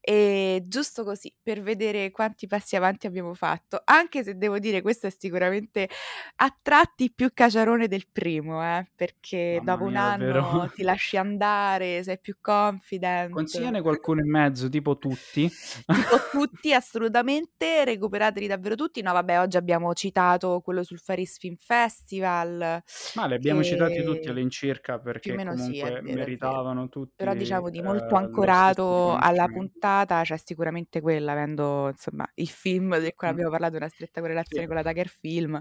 ehm, 0.00 0.60
giusto 0.68 1.04
così, 1.04 1.34
per 1.42 1.60
vedere 1.62 2.10
quanti 2.10 2.46
passi 2.46 2.76
avanti 2.76 3.06
abbiamo 3.06 3.34
fatto, 3.34 3.39
anche 3.84 4.22
se 4.22 4.36
devo 4.36 4.58
dire 4.58 4.82
questo 4.82 5.06
è 5.06 5.10
sicuramente 5.10 5.88
a 6.36 6.56
tratti 6.60 7.12
più 7.12 7.30
caciarone 7.32 7.88
del 7.88 8.06
primo, 8.10 8.62
eh, 8.62 8.88
perché 8.94 9.60
Mamma 9.62 9.72
dopo 9.72 9.84
1 9.84 9.90
mia, 9.90 10.16
davvero. 10.16 10.48
anno 10.48 10.70
ti 10.74 10.82
lasci 10.82 11.16
andare, 11.16 12.02
sei 12.02 12.18
più 12.18 12.36
confident. 12.40 13.30
Consigliane 13.30 13.80
qualcuno 13.80 14.20
in 14.20 14.30
mezzo, 14.30 14.68
tipo 14.68 14.98
tutti. 14.98 15.48
Tipo 16.00 16.18
tutti, 16.30 16.72
assolutamente, 16.72 17.84
recuperateli 17.84 18.46
davvero 18.46 18.74
tutti. 18.74 19.02
No 19.02 19.12
vabbè, 19.12 19.40
oggi 19.40 19.56
abbiamo 19.56 19.92
citato 19.92 20.60
quello 20.60 20.82
sul 20.82 21.00
Paris 21.04 21.38
Film 21.38 21.56
Festival, 21.58 22.82
Ma 23.14 23.26
li 23.26 23.34
abbiamo 23.34 23.62
citati 23.62 24.02
tutti 24.02 24.20
che 24.20 24.30
all'incirca 24.30 24.98
perché 24.98 25.34
meno 25.34 25.56
sì, 25.56 25.78
comunque 25.78 26.00
vero, 26.02 26.16
meritavano 26.16 26.88
tutti, 26.88 27.14
Però 27.16 27.34
diciamo 27.34 27.70
di 27.70 27.82
molto 27.82 27.90
uhm, 27.90 28.00
lo 28.00 28.06
stesso 28.06 28.24
ancorato 28.24 29.14
alla 29.16 29.46
puntata 29.46 30.22
c'è 30.22 30.36
sicuramente 30.36 31.00
quella, 31.00 31.32
avendo 31.32 31.88
insomma 31.88 32.28
il 32.34 32.48
film 32.48 32.98
del 32.98 33.14
quale 33.14 33.29
abbiamo 33.30 33.50
parlato 33.50 33.72
di 33.72 33.78
una 33.78 33.88
stretta 33.88 34.20
correlazione 34.20 34.66
Sì. 34.66 34.68
con 34.68 34.76
la 34.76 34.82
Tiger 34.82 35.08
Film, 35.08 35.60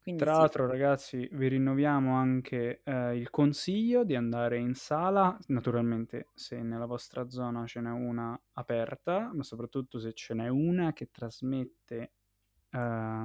quindi 0.00 0.24
Tra 0.24 0.32
sì. 0.32 0.38
l'altro 0.38 0.66
ragazzi 0.66 1.28
vi 1.32 1.48
rinnoviamo 1.48 2.14
anche, 2.16 2.80
ehm, 2.84 3.14
il 3.16 3.28
consiglio 3.28 4.02
di 4.02 4.14
andare 4.16 4.56
in 4.58 4.74
sala, 4.74 5.38
naturalmente 5.48 6.30
se 6.32 6.62
nella 6.62 6.86
vostra 6.86 7.28
zona 7.28 7.66
ce 7.66 7.80
n'è 7.82 7.90
una 7.90 8.38
aperta, 8.52 9.30
ma 9.34 9.42
soprattutto 9.42 9.98
se 9.98 10.14
ce 10.14 10.32
n'è 10.32 10.48
una 10.48 10.94
che 10.94 11.10
trasmette, 11.10 12.12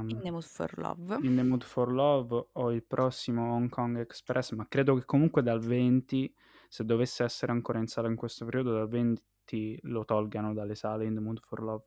In 0.09 0.19
ehm 0.19 0.21
the 0.21 0.29
Mood 0.31 0.43
for 0.45 0.69
Love. 0.77 1.23
In 1.23 1.35
the 1.35 1.43
Mood 1.43 1.63
for 1.63 1.91
Love 1.93 2.49
o 2.53 2.71
il 2.71 2.83
prossimo 2.85 3.53
Hong 3.53 3.69
Kong 3.69 3.97
Express, 3.99 4.53
ma 4.53 4.67
credo 4.67 4.95
che 4.95 5.05
comunque 5.05 5.43
dal 5.43 5.61
20, 5.61 6.33
se 6.69 6.83
dovesse 6.85 7.23
essere 7.23 7.51
ancora 7.53 7.79
in 7.79 7.87
sala 7.87 8.07
in 8.09 8.15
questo 8.15 8.45
periodo, 8.45 8.73
dal 8.73 8.87
20 8.89 9.79
lo 9.83 10.05
tolgano 10.05 10.53
dalle 10.53 10.75
sale 10.75 11.05
In 11.05 11.15
the 11.15 11.21
Mood 11.21 11.39
for 11.41 11.61
Love. 11.63 11.85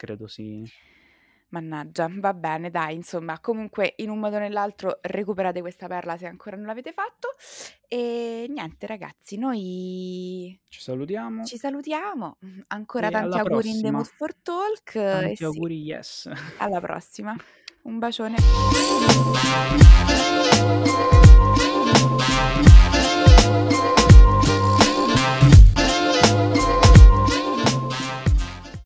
Credo 0.00 0.26
sì. 0.28 0.64
Mannaggia, 1.50 2.08
va 2.10 2.32
bene 2.32 2.70
dai, 2.70 2.94
insomma, 2.94 3.38
comunque 3.38 3.92
in 3.96 4.08
un 4.08 4.18
modo 4.18 4.36
o 4.36 4.38
nell'altro 4.38 4.98
recuperate 5.02 5.60
questa 5.60 5.88
perla 5.88 6.16
se 6.16 6.24
ancora 6.26 6.56
non 6.56 6.64
l'avete 6.64 6.92
fatto 6.92 7.34
e 7.86 8.46
niente 8.48 8.86
ragazzi, 8.86 9.36
noi 9.36 10.58
Ci 10.68 10.80
salutiamo. 10.80 11.44
ci 11.44 11.58
salutiamo, 11.58 12.38
ancora 12.68 13.08
E 13.08 13.10
tanti 13.10 13.36
auguri 13.36 13.68
in 13.68 13.82
the 13.82 13.90
prossima. 13.90 13.90
Mood 13.90 14.06
for 14.06 14.34
Talk 14.36 14.94
e 14.94 15.00
Tanti 15.20 15.36
sì, 15.36 15.44
auguri, 15.44 15.82
yes. 15.82 16.30
alla 16.56 16.80
prossima. 16.80 17.36
Un 17.84 17.98
bacione. 17.98 18.36